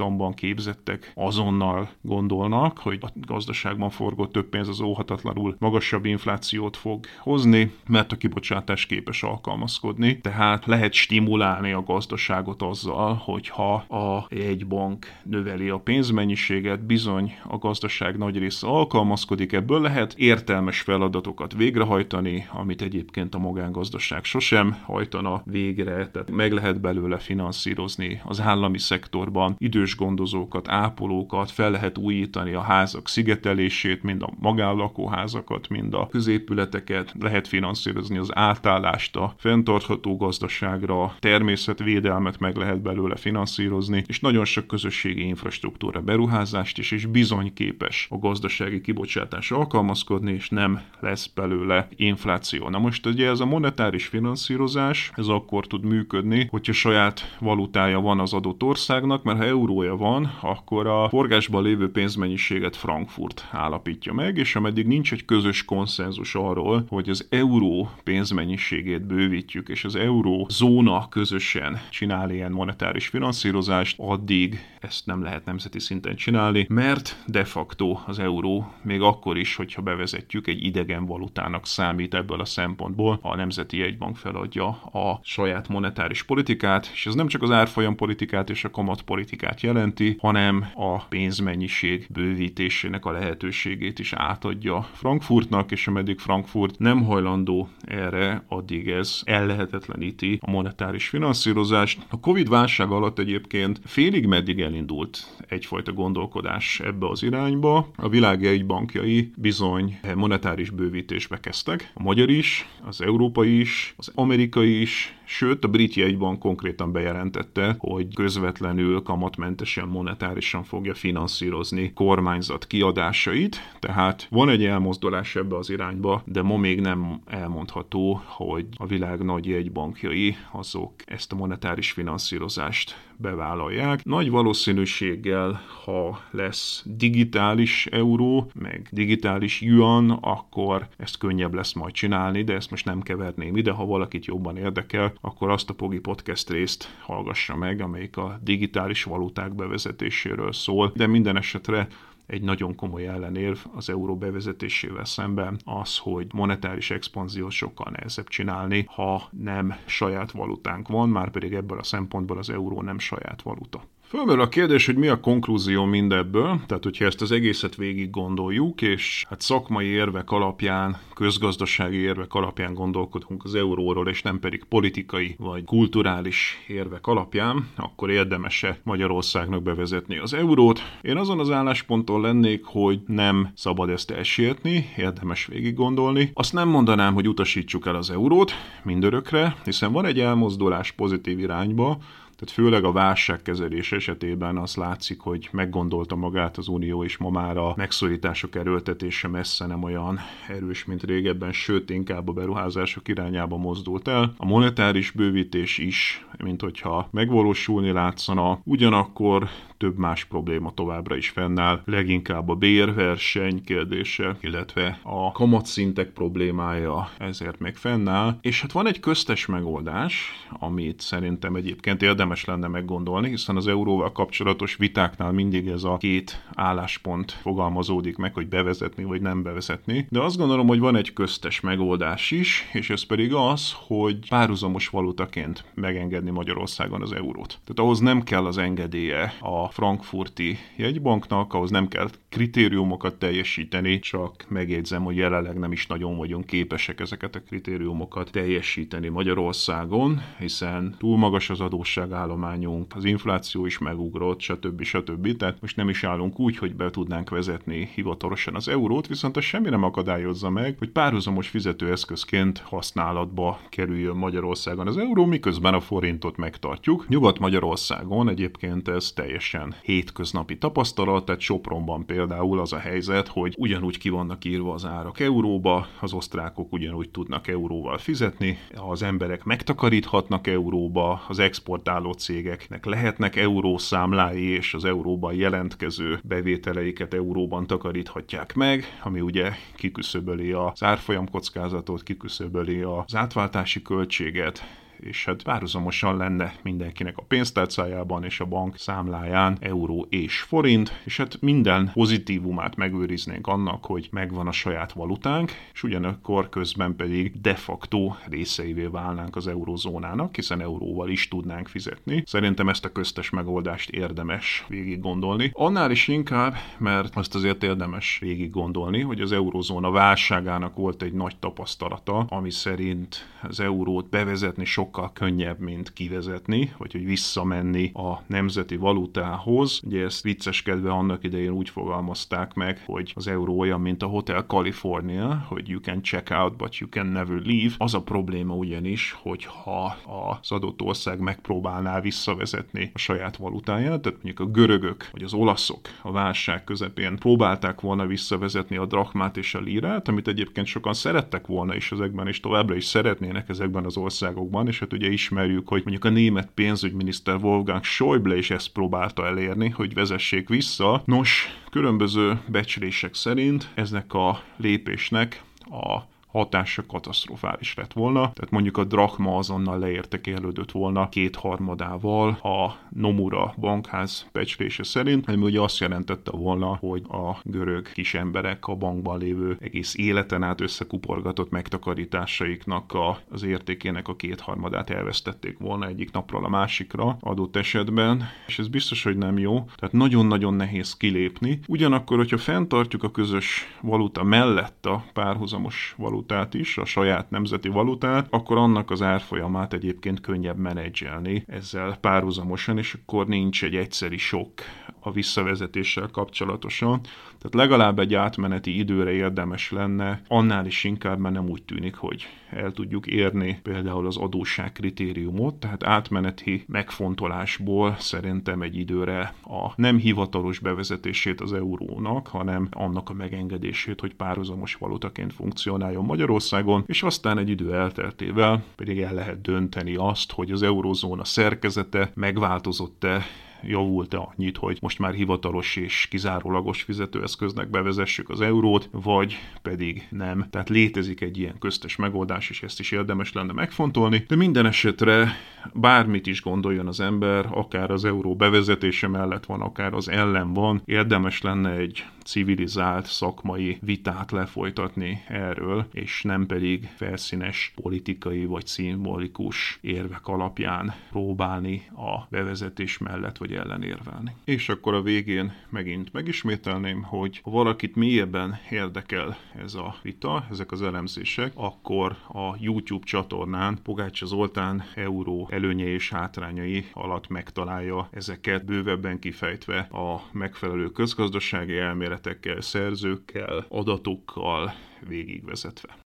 közgazdaságtanban 0.09 0.33
képzettek 0.33 1.11
azonnal 1.15 1.89
gondolnak, 2.01 2.77
hogy 2.77 2.97
a 3.01 3.09
gazdaságban 3.27 3.89
forgott 3.89 4.31
több 4.31 4.49
pénz 4.49 4.67
az 4.67 4.81
óhatatlanul 4.81 5.55
magasabb 5.59 6.05
inflációt 6.05 6.77
fog 6.77 7.05
hozni, 7.19 7.71
mert 7.87 8.11
a 8.11 8.15
kibocsátás 8.15 8.85
képes 8.85 9.23
alkalmazkodni, 9.23 10.19
tehát 10.19 10.65
lehet 10.65 10.93
stimulálni 10.93 11.71
a 11.71 11.83
gazdaságot 11.83 12.61
azzal, 12.61 13.13
hogyha 13.13 13.73
a 13.73 14.25
jegybank 14.29 15.05
növeli 15.23 15.69
a 15.69 15.77
pénzmennyiséget, 15.77 16.85
bizony 16.85 17.33
a 17.43 17.57
gazdaság 17.57 18.17
nagy 18.17 18.37
része 18.37 18.67
alkalmazkodik, 18.67 19.53
ebből 19.53 19.81
lehet 19.81 20.13
értelmes 20.17 20.81
feladatokat 20.81 21.53
végrehajtani, 21.53 22.47
amit 22.51 22.81
egyébként 22.81 23.35
a 23.35 23.39
magángazdaság 23.39 24.23
sosem 24.23 24.77
hajtana 24.83 25.41
végre, 25.45 26.09
tehát 26.09 26.31
meg 26.31 26.51
lehet 26.51 26.81
belőle 26.81 27.17
finanszírozni 27.17 28.21
az 28.25 28.41
állami 28.41 28.77
szektorban 28.79 29.55
idős 29.57 29.95
gondozókat, 29.99 30.67
ápolókat, 30.67 31.51
fel 31.51 31.71
lehet 31.71 31.97
újítani 31.97 32.53
a 32.53 32.61
házak 32.61 33.07
szigetelését, 33.07 34.03
mind 34.03 34.21
a 34.21 34.33
magánlakóházakat, 34.39 35.69
mind 35.69 35.93
a 35.93 36.09
épületeket, 36.27 37.13
lehet 37.19 37.47
finanszírozni 37.47 38.17
az 38.17 38.29
átállást 38.33 39.15
a 39.15 39.33
fenntartható 39.37 40.17
gazdaságra, 40.17 41.15
természetvédelmet 41.19 42.39
meg 42.39 42.55
lehet 42.55 42.81
belőle 42.81 43.15
finanszírozni, 43.15 44.03
és 44.07 44.19
nagyon 44.19 44.45
sok 44.45 44.67
közösségi 44.67 45.25
infrastruktúra 45.25 46.01
beruházást 46.01 46.77
is, 46.77 46.91
és 46.91 47.05
bizony 47.05 47.53
képes 47.53 48.07
a 48.09 48.17
gazdasági 48.17 48.81
kibocsátás 48.81 49.51
alkalmazkodni, 49.51 50.31
és 50.31 50.49
nem 50.49 50.81
lesz 50.99 51.27
belőle 51.27 51.87
infláció. 51.95 52.69
Na 52.69 52.79
most 52.79 53.05
ugye 53.05 53.27
ez 53.27 53.39
a 53.39 53.45
monetáris 53.45 54.05
finanszírozás, 54.05 55.11
ez 55.15 55.27
akkor 55.27 55.67
tud 55.67 55.83
működni, 55.83 56.47
hogyha 56.51 56.73
saját 56.73 57.37
valutája 57.39 57.99
van 57.99 58.19
az 58.19 58.33
adott 58.33 58.63
országnak, 58.63 59.23
mert 59.23 59.37
ha 59.37 59.45
eurója 59.79 60.11
van, 60.11 60.31
akkor 60.41 60.87
a 60.87 61.09
forgásban 61.09 61.63
lévő 61.63 61.91
pénzmennyiséget 61.91 62.75
Frankfurt 62.75 63.47
állapítja 63.51 64.13
meg, 64.13 64.37
és 64.37 64.55
ameddig 64.55 64.87
nincs 64.87 65.11
egy 65.11 65.25
közös 65.25 65.65
konszenzus 65.65 66.35
arról, 66.35 66.85
hogy 66.89 67.09
az 67.09 67.27
euró 67.29 67.89
pénzmennyiségét 68.03 69.05
bővítjük, 69.05 69.69
és 69.69 69.83
az 69.83 69.95
euró 69.95 70.47
zóna 70.49 71.09
közösen 71.09 71.81
csinál 71.89 72.31
ilyen 72.31 72.51
monetáris 72.51 73.07
finanszírozást, 73.07 73.95
addig 73.99 74.59
ezt 74.79 75.05
nem 75.05 75.23
lehet 75.23 75.45
nemzeti 75.45 75.79
szinten 75.79 76.15
csinálni, 76.15 76.65
mert 76.69 77.23
de 77.25 77.43
facto 77.43 77.97
az 78.05 78.19
euró 78.19 78.73
még 78.81 79.01
akkor 79.01 79.37
is, 79.37 79.55
hogyha 79.55 79.81
bevezetjük, 79.81 80.47
egy 80.47 80.63
idegen 80.63 81.05
valutának 81.05 81.65
számít 81.65 82.13
ebből 82.13 82.39
a 82.39 82.45
szempontból, 82.45 83.19
ha 83.21 83.29
a 83.29 83.35
Nemzeti 83.35 83.77
Jegybank 83.77 84.17
feladja 84.17 84.67
a 84.91 85.19
saját 85.23 85.67
monetáris 85.67 86.23
politikát, 86.23 86.89
és 86.93 87.05
ez 87.05 87.13
nem 87.13 87.27
csak 87.27 87.41
az 87.41 87.51
árfolyam 87.51 87.95
politikát 87.95 88.49
és 88.49 88.63
a 88.63 88.69
kamat 88.69 89.01
politikát 89.01 89.61
jelenti, 89.73 90.15
hanem 90.19 90.65
a 90.75 91.05
pénzmennyiség 91.05 92.07
bővítésének 92.09 93.05
a 93.05 93.11
lehetőségét 93.11 93.99
is 93.99 94.13
átadja 94.13 94.81
Frankfurtnak, 94.93 95.71
és 95.71 95.87
ameddig 95.87 96.19
Frankfurt 96.19 96.79
nem 96.79 97.03
hajlandó 97.03 97.69
erre, 97.85 98.43
addig 98.47 98.87
ez 98.87 99.21
ellehetetleníti 99.23 100.39
a 100.41 100.51
monetáris 100.51 101.07
finanszírozást. 101.07 102.05
A 102.09 102.19
Covid 102.19 102.49
válság 102.49 102.91
alatt 102.91 103.19
egyébként 103.19 103.81
félig 103.85 104.25
meddig 104.25 104.59
elindult 104.59 105.37
egyfajta 105.47 105.93
gondolkodás 105.93 106.79
ebbe 106.79 107.07
az 107.07 107.23
irányba. 107.23 107.91
A 107.95 108.09
világ 108.09 108.45
egybankjai 108.45 109.31
bizony 109.35 109.99
monetáris 110.15 110.69
bővítésbe 110.69 111.39
kezdtek. 111.39 111.91
A 111.93 112.03
magyar 112.03 112.29
is, 112.29 112.67
az 112.85 113.01
európai 113.01 113.59
is, 113.59 113.93
az 113.97 114.11
amerikai 114.15 114.81
is, 114.81 115.18
sőt 115.29 115.63
a 115.63 115.67
brit 115.67 115.93
jegybank 115.93 116.39
konkrétan 116.39 116.91
bejelentette, 116.91 117.75
hogy 117.77 118.13
közvetlenül 118.13 119.01
kamatmentesen 119.01 119.87
monetárisan 119.87 120.63
fogja 120.63 120.93
finanszírozni 120.93 121.93
kormányzat 121.93 122.67
kiadásait, 122.67 123.57
tehát 123.79 124.27
van 124.29 124.49
egy 124.49 124.65
elmozdulás 124.65 125.35
ebbe 125.35 125.57
az 125.57 125.69
irányba, 125.69 126.21
de 126.25 126.41
ma 126.41 126.57
még 126.57 126.81
nem 126.81 127.21
elmondható, 127.25 128.21
hogy 128.25 128.65
a 128.75 128.85
világ 128.85 129.23
nagy 129.23 129.45
jegybankjai 129.45 130.35
azok 130.51 130.93
ezt 131.05 131.31
a 131.31 131.35
monetáris 131.35 131.91
finanszírozást 131.91 133.08
bevállalják. 133.21 134.03
Nagy 134.03 134.29
valószínűséggel, 134.29 135.61
ha 135.83 136.19
lesz 136.31 136.83
digitális 136.85 137.85
euró, 137.85 138.51
meg 138.53 138.87
digitális 138.91 139.61
yuan, 139.61 140.11
akkor 140.11 140.87
ezt 140.97 141.17
könnyebb 141.17 141.53
lesz 141.53 141.73
majd 141.73 141.93
csinálni, 141.93 142.43
de 142.43 142.53
ezt 142.53 142.69
most 142.69 142.85
nem 142.85 143.01
keverném 143.01 143.57
ide, 143.57 143.71
ha 143.71 143.85
valakit 143.85 144.25
jobban 144.25 144.57
érdekel, 144.57 145.13
akkor 145.21 145.49
azt 145.49 145.69
a 145.69 145.73
Pogi 145.73 145.99
Podcast 145.99 146.49
részt 146.49 146.97
hallgassa 147.01 147.55
meg, 147.55 147.81
amelyik 147.81 148.17
a 148.17 148.39
digitális 148.43 149.03
valuták 149.03 149.55
bevezetéséről 149.55 150.53
szól, 150.53 150.91
de 150.95 151.07
minden 151.07 151.37
esetre 151.37 151.87
egy 152.29 152.41
nagyon 152.41 152.75
komoly 152.75 153.07
ellenérv 153.07 153.57
az 153.75 153.89
euró 153.89 154.17
bevezetésével 154.17 155.05
szemben 155.05 155.59
az, 155.63 155.97
hogy 155.97 156.27
monetáris 156.33 156.91
expanziót 156.91 157.51
sokkal 157.51 157.91
nehezebb 157.91 158.27
csinálni, 158.27 158.85
ha 158.89 159.29
nem 159.31 159.75
saját 159.85 160.31
valutánk 160.31 160.87
van, 160.87 161.09
már 161.09 161.29
pedig 161.29 161.53
ebből 161.53 161.79
a 161.79 161.83
szempontból 161.83 162.37
az 162.37 162.49
euró 162.49 162.81
nem 162.81 162.99
saját 162.99 163.41
valuta. 163.41 163.83
Fölmerül 164.09 164.41
a 164.41 164.49
kérdés, 164.49 164.85
hogy 164.85 164.95
mi 164.95 165.07
a 165.07 165.19
konklúzió 165.19 165.83
mindebből, 165.83 166.59
tehát 166.67 166.83
hogyha 166.83 167.05
ezt 167.05 167.21
az 167.21 167.31
egészet 167.31 167.75
végig 167.75 168.09
gondoljuk, 168.09 168.81
és 168.81 169.25
hát 169.29 169.41
szakmai 169.41 169.85
érvek 169.85 170.31
alapján, 170.31 170.97
közgazdasági 171.13 171.97
érvek 171.97 172.33
alapján 172.33 172.73
gondolkodunk 172.73 173.43
az 173.43 173.55
euróról, 173.55 174.07
és 174.07 174.21
nem 174.21 174.39
pedig 174.39 174.63
politikai 174.63 175.35
vagy 175.39 175.63
kulturális 175.63 176.57
érvek 176.67 177.07
alapján, 177.07 177.67
akkor 177.75 178.09
érdemese 178.09 178.79
Magyarországnak 178.83 179.63
bevezetni 179.63 180.17
az 180.17 180.33
eurót. 180.33 180.81
Én 181.01 181.17
azon 181.17 181.39
az 181.39 181.51
állásponton 181.51 182.21
lennék, 182.21 182.63
hogy 182.65 182.99
nem 183.07 183.49
szabad 183.55 183.89
ezt 183.89 184.11
elsietni, 184.11 184.85
érdemes 184.97 185.45
végig 185.45 185.75
gondolni. 185.75 186.31
Azt 186.33 186.53
nem 186.53 186.69
mondanám, 186.69 187.13
hogy 187.13 187.27
utasítsuk 187.27 187.85
el 187.85 187.95
az 187.95 188.11
eurót 188.11 188.51
mindörökre, 188.83 189.55
hiszen 189.65 189.91
van 189.91 190.05
egy 190.05 190.19
elmozdulás 190.19 190.91
pozitív 190.91 191.39
irányba, 191.39 191.97
tehát 192.39 192.55
főleg 192.55 192.83
a 192.83 192.91
válságkezelés 192.91 193.91
esetében 193.91 194.57
az 194.57 194.75
látszik, 194.75 195.19
hogy 195.19 195.49
meggondolta 195.51 196.15
magát 196.15 196.57
az 196.57 196.67
Unió, 196.67 197.03
és 197.03 197.17
ma 197.17 197.29
már 197.29 197.57
a 197.57 197.73
megszorítások 197.77 198.55
erőltetése 198.55 199.27
messze 199.27 199.65
nem 199.65 199.83
olyan 199.83 200.19
erős, 200.47 200.85
mint 200.85 201.03
régebben, 201.03 201.51
sőt 201.51 201.89
inkább 201.89 202.27
a 202.27 202.31
beruházások 202.31 203.07
irányába 203.07 203.57
mozdult 203.57 204.07
el. 204.07 204.33
A 204.37 204.45
monetáris 204.45 205.11
bővítés 205.11 205.77
is, 205.77 206.25
mint 206.37 206.61
hogyha 206.61 207.07
megvalósulni 207.11 207.91
látszana, 207.91 208.59
ugyanakkor 208.63 209.49
több 209.79 209.97
más 209.97 210.25
probléma 210.25 210.71
továbbra 210.73 211.15
is 211.15 211.29
fennáll, 211.29 211.81
leginkább 211.85 212.49
a 212.49 212.55
bérverseny 212.55 213.63
kérdése, 213.63 214.37
illetve 214.41 214.99
a 215.03 215.31
kamatszintek 215.31 216.09
problémája 216.09 217.09
ezért 217.17 217.59
még 217.59 217.75
fennáll, 217.75 218.37
és 218.41 218.61
hát 218.61 218.71
van 218.71 218.87
egy 218.87 218.99
köztes 218.99 219.45
megoldás, 219.45 220.31
amit 220.49 220.99
szerintem 220.99 221.55
egyébként 221.55 222.01
érdemes 222.01 222.45
lenne 222.45 222.67
meggondolni, 222.67 223.29
hiszen 223.29 223.55
az 223.55 223.67
euróval 223.67 224.11
kapcsolatos 224.11 224.75
vitáknál 224.75 225.31
mindig 225.31 225.67
ez 225.67 225.83
a 225.83 225.97
két 225.97 226.43
álláspont 226.53 227.31
fogalmazódik 227.31 228.17
meg, 228.17 228.33
hogy 228.33 228.47
bevezetni 228.47 229.03
vagy 229.03 229.21
nem 229.21 229.43
bevezetni, 229.43 230.07
de 230.09 230.19
azt 230.19 230.37
gondolom, 230.37 230.67
hogy 230.67 230.79
van 230.79 230.95
egy 230.95 231.13
köztes 231.13 231.59
megoldás 231.59 232.31
is, 232.31 232.69
és 232.73 232.89
ez 232.89 233.03
pedig 233.03 233.33
az, 233.33 233.73
hogy 233.87 234.29
párhuzamos 234.29 234.87
valutaként 234.87 235.63
megengedni 235.73 236.29
Magyarországon 236.29 237.01
az 237.01 237.11
eurót. 237.11 237.47
Tehát 237.47 237.79
ahhoz 237.79 237.99
nem 237.99 238.23
kell 238.23 238.45
az 238.45 238.57
engedélye 238.57 239.33
a 239.39 239.68
frankfurti 239.71 240.57
jegybanknak, 240.75 241.53
ahhoz 241.53 241.69
nem 241.69 241.87
kell 241.87 242.09
kritériumokat 242.29 243.15
teljesíteni, 243.15 243.99
csak 243.99 244.45
megjegyzem, 244.47 245.03
hogy 245.03 245.15
jelenleg 245.15 245.59
nem 245.59 245.71
is 245.71 245.87
nagyon 245.87 246.17
vagyunk 246.17 246.45
képesek 246.45 246.99
ezeket 246.99 247.35
a 247.35 247.41
kritériumokat 247.41 248.31
teljesíteni 248.31 249.07
Magyarországon, 249.07 250.21
hiszen 250.37 250.95
túl 250.97 251.17
magas 251.17 251.49
az 251.49 251.59
adósságállományunk, 251.59 252.95
az 252.95 253.03
infláció 253.05 253.65
is 253.65 253.77
megugrott, 253.77 254.39
stb. 254.39 254.83
stb. 254.83 255.37
Tehát 255.37 255.61
most 255.61 255.75
nem 255.75 255.89
is 255.89 256.03
állunk 256.03 256.39
úgy, 256.39 256.57
hogy 256.57 256.75
be 256.75 256.89
tudnánk 256.89 257.29
vezetni 257.29 257.89
hivatalosan 257.95 258.55
az 258.55 258.67
eurót, 258.67 259.07
viszont 259.07 259.37
az 259.37 259.43
semmi 259.43 259.69
nem 259.69 259.83
akadályozza 259.83 260.49
meg, 260.49 260.75
hogy 260.77 260.89
párhuzamos 260.89 261.47
fizetőeszközként 261.47 262.57
használatba 262.57 263.59
kerüljön 263.69 264.15
Magyarországon 264.15 264.87
az 264.87 264.97
euró, 264.97 265.25
miközben 265.25 265.73
a 265.73 265.79
forintot 265.79 266.37
megtartjuk. 266.37 267.07
Nyugat-Magyarországon 267.07 268.29
egyébként 268.29 268.87
ez 268.87 269.11
teljesen 269.11 269.58
teljesen 269.59 269.75
hétköznapi 269.81 270.57
tapasztalat, 270.57 271.25
tehát 271.25 271.41
Sopronban 271.41 272.05
például 272.05 272.59
az 272.59 272.73
a 272.73 272.77
helyzet, 272.77 273.27
hogy 273.27 273.53
ugyanúgy 273.57 273.97
ki 273.97 274.09
vannak 274.09 274.45
írva 274.45 274.73
az 274.73 274.85
árak 274.85 275.19
euróba, 275.19 275.87
az 275.99 276.13
osztrákok 276.13 276.73
ugyanúgy 276.73 277.09
tudnak 277.09 277.47
euróval 277.47 277.97
fizetni, 277.97 278.57
az 278.75 279.03
emberek 279.03 279.43
megtakaríthatnak 279.43 280.47
euróba, 280.47 281.21
az 281.27 281.39
exportáló 281.39 282.11
cégeknek 282.11 282.85
lehetnek 282.85 283.35
eurószámlái, 283.35 284.43
és 284.43 284.73
az 284.73 284.85
euróban 284.85 285.33
jelentkező 285.33 286.19
bevételeiket 286.23 287.13
euróban 287.13 287.67
takaríthatják 287.67 288.53
meg, 288.55 288.83
ami 289.03 289.21
ugye 289.21 289.51
kiküszöböli 289.75 290.51
az 290.51 290.83
árfolyam 290.83 291.29
kockázatot, 291.29 292.03
kiküszöböli 292.03 292.81
az 292.81 293.15
átváltási 293.15 293.81
költséget, 293.81 294.63
és 294.99 295.25
hát 295.25 295.43
párhuzamosan 295.43 296.17
lenne 296.17 296.53
mindenkinek 296.63 297.17
a 297.17 297.21
pénztárcájában 297.21 298.23
és 298.23 298.39
a 298.39 298.45
bank 298.45 298.77
számláján 298.77 299.57
euró 299.59 300.07
és 300.09 300.39
forint, 300.39 301.01
és 301.03 301.17
hát 301.17 301.41
minden 301.41 301.91
pozitívumát 301.93 302.75
megőriznénk 302.75 303.47
annak, 303.47 303.85
hogy 303.85 304.07
megvan 304.11 304.47
a 304.47 304.51
saját 304.51 304.91
valutánk, 304.91 305.51
és 305.73 305.83
ugyanakkor 305.83 306.49
közben 306.49 306.95
pedig 306.95 307.41
de 307.41 307.55
facto 307.55 308.15
részeivé 308.29 308.85
válnánk 308.85 309.35
az 309.35 309.47
eurozónának, 309.47 310.35
hiszen 310.35 310.61
euróval 310.61 311.09
is 311.09 311.27
tudnánk 311.27 311.67
fizetni. 311.67 312.23
Szerintem 312.25 312.69
ezt 312.69 312.85
a 312.85 312.91
köztes 312.91 313.29
megoldást 313.29 313.89
érdemes 313.89 314.65
végig 314.67 314.99
gondolni. 314.99 315.51
Annál 315.53 315.91
is 315.91 316.07
inkább, 316.07 316.55
mert 316.77 317.15
azt 317.15 317.35
azért 317.35 317.63
érdemes 317.63 318.17
végig 318.21 318.49
gondolni, 318.49 319.01
hogy 319.01 319.21
az 319.21 319.31
eurozóna 319.31 319.91
válságának 319.91 320.75
volt 320.75 321.01
egy 321.01 321.13
nagy 321.13 321.37
tapasztalata, 321.39 322.19
ami 322.19 322.51
szerint 322.51 323.27
az 323.41 323.59
eurót 323.59 324.09
bevezetni 324.09 324.65
sok 324.65 324.88
sokkal 324.89 325.11
könnyebb, 325.13 325.59
mint 325.59 325.93
kivezetni, 325.93 326.73
vagy 326.77 326.91
hogy 326.91 327.05
visszamenni 327.05 327.91
a 327.93 328.23
nemzeti 328.27 328.75
valutához. 328.75 329.81
Ugye 329.85 330.03
ezt 330.03 330.23
vicceskedve 330.23 330.91
annak 330.91 331.23
idején 331.23 331.51
úgy 331.51 331.69
fogalmazták 331.69 332.53
meg, 332.53 332.83
hogy 332.85 333.11
az 333.15 333.27
euró 333.27 333.59
olyan, 333.59 333.81
mint 333.81 334.03
a 334.03 334.07
Hotel 334.07 334.41
California, 334.41 335.45
hogy 335.47 335.69
you 335.69 335.79
can 335.79 336.01
check 336.01 336.29
out, 336.29 336.55
but 336.55 336.77
you 336.77 336.89
can 336.89 337.05
never 337.05 337.41
leave. 337.45 337.73
Az 337.77 337.93
a 337.93 338.01
probléma 338.01 338.55
ugyanis, 338.55 339.17
hogy 339.21 339.45
ha 339.45 339.95
az 340.41 340.51
adott 340.51 340.81
ország 340.81 341.19
megpróbálná 341.19 342.01
visszavezetni 342.01 342.91
a 342.93 342.97
saját 342.97 343.37
valutáját, 343.37 344.01
tehát 344.01 344.23
mondjuk 344.23 344.39
a 344.39 344.51
görögök 344.51 345.09
vagy 345.11 345.23
az 345.23 345.33
olaszok 345.33 345.79
a 346.01 346.11
válság 346.11 346.63
közepén 346.63 347.17
próbálták 347.17 347.81
volna 347.81 348.05
visszavezetni 348.05 348.77
a 348.77 348.85
drachmát 348.85 349.37
és 349.37 349.55
a 349.55 349.59
lírát, 349.59 350.07
amit 350.07 350.27
egyébként 350.27 350.67
sokan 350.67 350.93
szerettek 350.93 351.47
volna 351.47 351.75
is 351.75 351.91
ezekben, 351.91 352.27
és 352.27 352.39
továbbra 352.39 352.75
is 352.75 352.85
szeretnének 352.85 353.49
ezekben 353.49 353.85
az 353.85 353.97
országokban, 353.97 354.67
és 354.67 354.78
hát 354.79 354.93
ugye 354.93 355.11
ismerjük, 355.11 355.67
hogy 355.67 355.81
mondjuk 355.81 356.05
a 356.05 356.09
német 356.09 356.49
pénzügyminiszter 356.53 357.35
Wolfgang 357.35 357.83
Schäuble 357.83 358.37
is 358.37 358.49
ezt 358.49 358.71
próbálta 358.71 359.25
elérni, 359.25 359.69
hogy 359.69 359.93
vezessék 359.93 360.49
vissza. 360.49 361.01
Nos, 361.05 361.47
különböző 361.71 362.39
becslések 362.47 363.13
szerint 363.13 363.71
eznek 363.73 364.13
a 364.13 364.43
lépésnek 364.57 365.43
a 365.69 365.99
hatása 366.31 366.85
katasztrofális 366.85 367.73
lett 367.75 367.93
volna. 367.93 368.19
Tehát 368.19 368.51
mondjuk 368.51 368.77
a 368.77 368.83
drachma 368.83 369.37
azonnal 369.37 369.79
leértekelődött 369.79 370.71
volna 370.71 371.09
kétharmadával 371.09 372.29
a 372.29 372.77
Nomura 372.89 373.53
bankház 373.57 374.27
becslése 374.31 374.83
szerint, 374.83 375.29
ami 375.29 375.43
ugye 375.43 375.61
azt 375.61 375.79
jelentette 375.79 376.31
volna, 376.31 376.77
hogy 376.79 377.03
a 377.07 377.39
görög 377.43 377.91
kis 377.91 378.13
emberek 378.13 378.67
a 378.67 378.75
bankban 378.75 379.19
lévő 379.19 379.57
egész 379.59 379.95
életen 379.97 380.43
át 380.43 380.61
összekuporgatott 380.61 381.49
megtakarításaiknak 381.49 382.93
a, 382.93 383.19
az 383.29 383.43
értékének 383.43 384.07
a 384.07 384.15
kétharmadát 384.15 384.89
elvesztették 384.89 385.57
volna 385.57 385.87
egyik 385.87 386.11
napról 386.11 386.45
a 386.45 386.49
másikra 386.49 387.17
adott 387.19 387.55
esetben, 387.55 388.23
és 388.47 388.59
ez 388.59 388.67
biztos, 388.67 389.03
hogy 389.03 389.17
nem 389.17 389.37
jó. 389.37 389.65
Tehát 389.75 389.95
nagyon-nagyon 389.95 390.53
nehéz 390.53 390.97
kilépni. 390.97 391.59
Ugyanakkor, 391.67 392.17
hogyha 392.17 392.37
fenntartjuk 392.37 393.03
a 393.03 393.11
közös 393.11 393.77
valuta 393.81 394.23
mellett 394.23 394.85
a 394.85 395.03
párhuzamos 395.13 395.95
valuta 395.97 396.18
valutát 396.19 396.53
is, 396.53 396.77
a 396.77 396.85
saját 396.85 397.29
nemzeti 397.29 397.69
valutát, 397.69 398.27
akkor 398.29 398.57
annak 398.57 398.91
az 398.91 399.01
árfolyamát 399.01 399.73
egyébként 399.73 400.21
könnyebb 400.21 400.57
menedzselni 400.57 401.43
ezzel 401.47 401.97
párhuzamosan, 402.01 402.77
és 402.77 402.93
akkor 402.93 403.27
nincs 403.27 403.63
egy 403.63 403.75
egyszeri 403.75 404.17
sok 404.17 404.51
a 404.99 405.11
visszavezetéssel 405.11 406.09
kapcsolatosan. 406.11 407.01
Tehát 407.37 407.53
legalább 407.53 407.99
egy 407.99 408.13
átmeneti 408.13 408.77
időre 408.77 409.11
érdemes 409.11 409.71
lenne, 409.71 410.21
annál 410.27 410.65
is 410.65 410.83
inkább, 410.83 411.19
mert 411.19 411.35
nem 411.35 411.49
úgy 411.49 411.63
tűnik, 411.63 411.95
hogy 411.95 412.27
el 412.49 412.71
tudjuk 412.71 413.07
érni 413.07 413.59
például 413.63 414.05
az 414.05 414.17
adósság 414.17 414.71
kritériumot, 414.71 415.55
tehát 415.55 415.83
átmeneti 415.83 416.63
megfontolásból 416.67 417.95
szerintem 417.99 418.61
egy 418.61 418.75
időre 418.75 419.33
a 419.43 419.71
nem 419.75 419.97
hivatalos 419.97 420.59
bevezetését 420.59 421.41
az 421.41 421.53
eurónak, 421.53 422.27
hanem 422.27 422.67
annak 422.71 423.09
a 423.09 423.13
megengedését, 423.13 423.99
hogy 423.99 424.15
párhuzamos 424.15 424.75
valutaként 424.75 425.33
funkcionáljon 425.33 426.05
Magyarországon, 426.05 426.83
és 426.85 427.03
aztán 427.03 427.37
egy 427.37 427.49
idő 427.49 427.73
elteltével 427.73 428.63
pedig 428.75 428.99
el 428.99 429.13
lehet 429.13 429.41
dönteni 429.41 429.95
azt, 429.95 430.31
hogy 430.31 430.51
az 430.51 430.61
eurózóna 430.63 431.23
szerkezete 431.23 432.11
megváltozott-e 432.15 433.25
javult-e 433.63 434.17
annyit, 434.17 434.57
hogy 434.57 434.77
most 434.81 434.99
már 434.99 435.13
hivatalos 435.13 435.75
és 435.75 436.07
kizárólagos 436.09 436.81
fizetőeszköznek 436.81 437.69
bevezessük 437.69 438.29
az 438.29 438.41
eurót, 438.41 438.89
vagy 438.91 439.37
pedig 439.61 440.07
nem. 440.09 440.47
Tehát 440.49 440.69
létezik 440.69 441.21
egy 441.21 441.37
ilyen 441.37 441.59
köztes 441.59 441.95
megoldás, 441.95 442.49
és 442.49 442.63
ezt 442.63 442.79
is 442.79 442.91
érdemes 442.91 443.33
lenne 443.33 443.53
megfontolni, 443.53 444.23
de 444.27 444.35
minden 444.35 444.65
esetre 444.65 445.31
bármit 445.73 446.27
is 446.27 446.41
gondoljon 446.41 446.87
az 446.87 446.99
ember, 446.99 447.47
akár 447.51 447.91
az 447.91 448.05
euró 448.05 448.35
bevezetése 448.35 449.07
mellett 449.07 449.45
van, 449.45 449.61
akár 449.61 449.93
az 449.93 450.09
ellen 450.09 450.53
van, 450.53 450.81
érdemes 450.85 451.41
lenne 451.41 451.71
egy 451.71 452.05
civilizált 452.29 453.05
szakmai 453.05 453.77
vitát 453.81 454.31
lefolytatni 454.31 455.23
erről, 455.27 455.87
és 455.93 456.21
nem 456.21 456.45
pedig 456.45 456.89
felszínes 456.95 457.71
politikai 457.75 458.45
vagy 458.45 458.67
szimbolikus 458.67 459.77
érvek 459.81 460.27
alapján 460.27 460.93
próbálni 461.09 461.81
a 461.95 462.27
bevezetés 462.29 462.97
mellett 462.97 463.37
vagy 463.37 463.53
ellen 463.53 463.83
érvelni. 463.83 464.35
És 464.45 464.69
akkor 464.69 464.93
a 464.93 465.01
végén 465.01 465.53
megint 465.69 466.13
megismételném, 466.13 467.03
hogy 467.03 467.39
ha 467.43 467.51
valakit 467.51 467.95
mélyebben 467.95 468.59
érdekel 468.69 469.37
ez 469.63 469.73
a 469.73 469.95
vita, 470.01 470.45
ezek 470.51 470.71
az 470.71 470.81
elemzések, 470.81 471.51
akkor 471.55 472.15
a 472.27 472.55
YouTube 472.59 473.05
csatornán 473.05 473.79
Pogácsa 473.83 474.25
Zoltán 474.25 474.83
euró 474.95 475.47
előnyei 475.51 475.93
és 475.93 476.09
hátrányai 476.09 476.85
alatt 476.93 477.27
megtalálja 477.27 478.09
ezeket 478.11 478.65
bővebben 478.65 479.19
kifejtve 479.19 479.79
a 479.79 480.21
megfelelő 480.31 480.89
közgazdasági 480.89 481.77
elméletekkel, 482.19 482.61
szerzőkkel, 482.61 483.65
adatokkal 483.69 484.73
végigvezetve. 485.07 485.97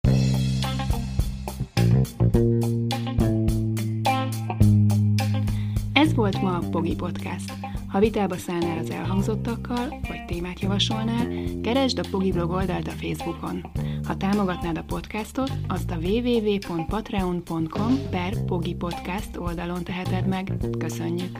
Ez 5.93 6.13
volt 6.13 6.41
ma 6.41 6.57
a 6.57 6.69
Pogi 6.71 6.95
Podcast. 6.95 7.53
Ha 7.87 7.99
vitába 7.99 8.35
szállnál 8.35 8.77
az 8.77 8.89
elhangzottakkal, 8.89 9.87
vagy 10.07 10.25
témát 10.27 10.59
javasolnál, 10.59 11.27
keresd 11.61 11.99
a 11.99 12.03
Pogi 12.11 12.31
blog 12.31 12.49
oldalt 12.49 12.87
a 12.87 12.91
Facebookon. 12.91 13.65
Ha 14.03 14.17
támogatnád 14.17 14.77
a 14.77 14.83
podcastot, 14.83 15.51
azt 15.67 15.91
a 15.91 15.97
www.patreon.com 15.97 18.09
per 18.09 18.43
Pogi 18.45 18.75
Podcast 18.75 19.37
oldalon 19.37 19.83
teheted 19.83 20.27
meg. 20.27 20.51
Köszönjük! 20.77 21.39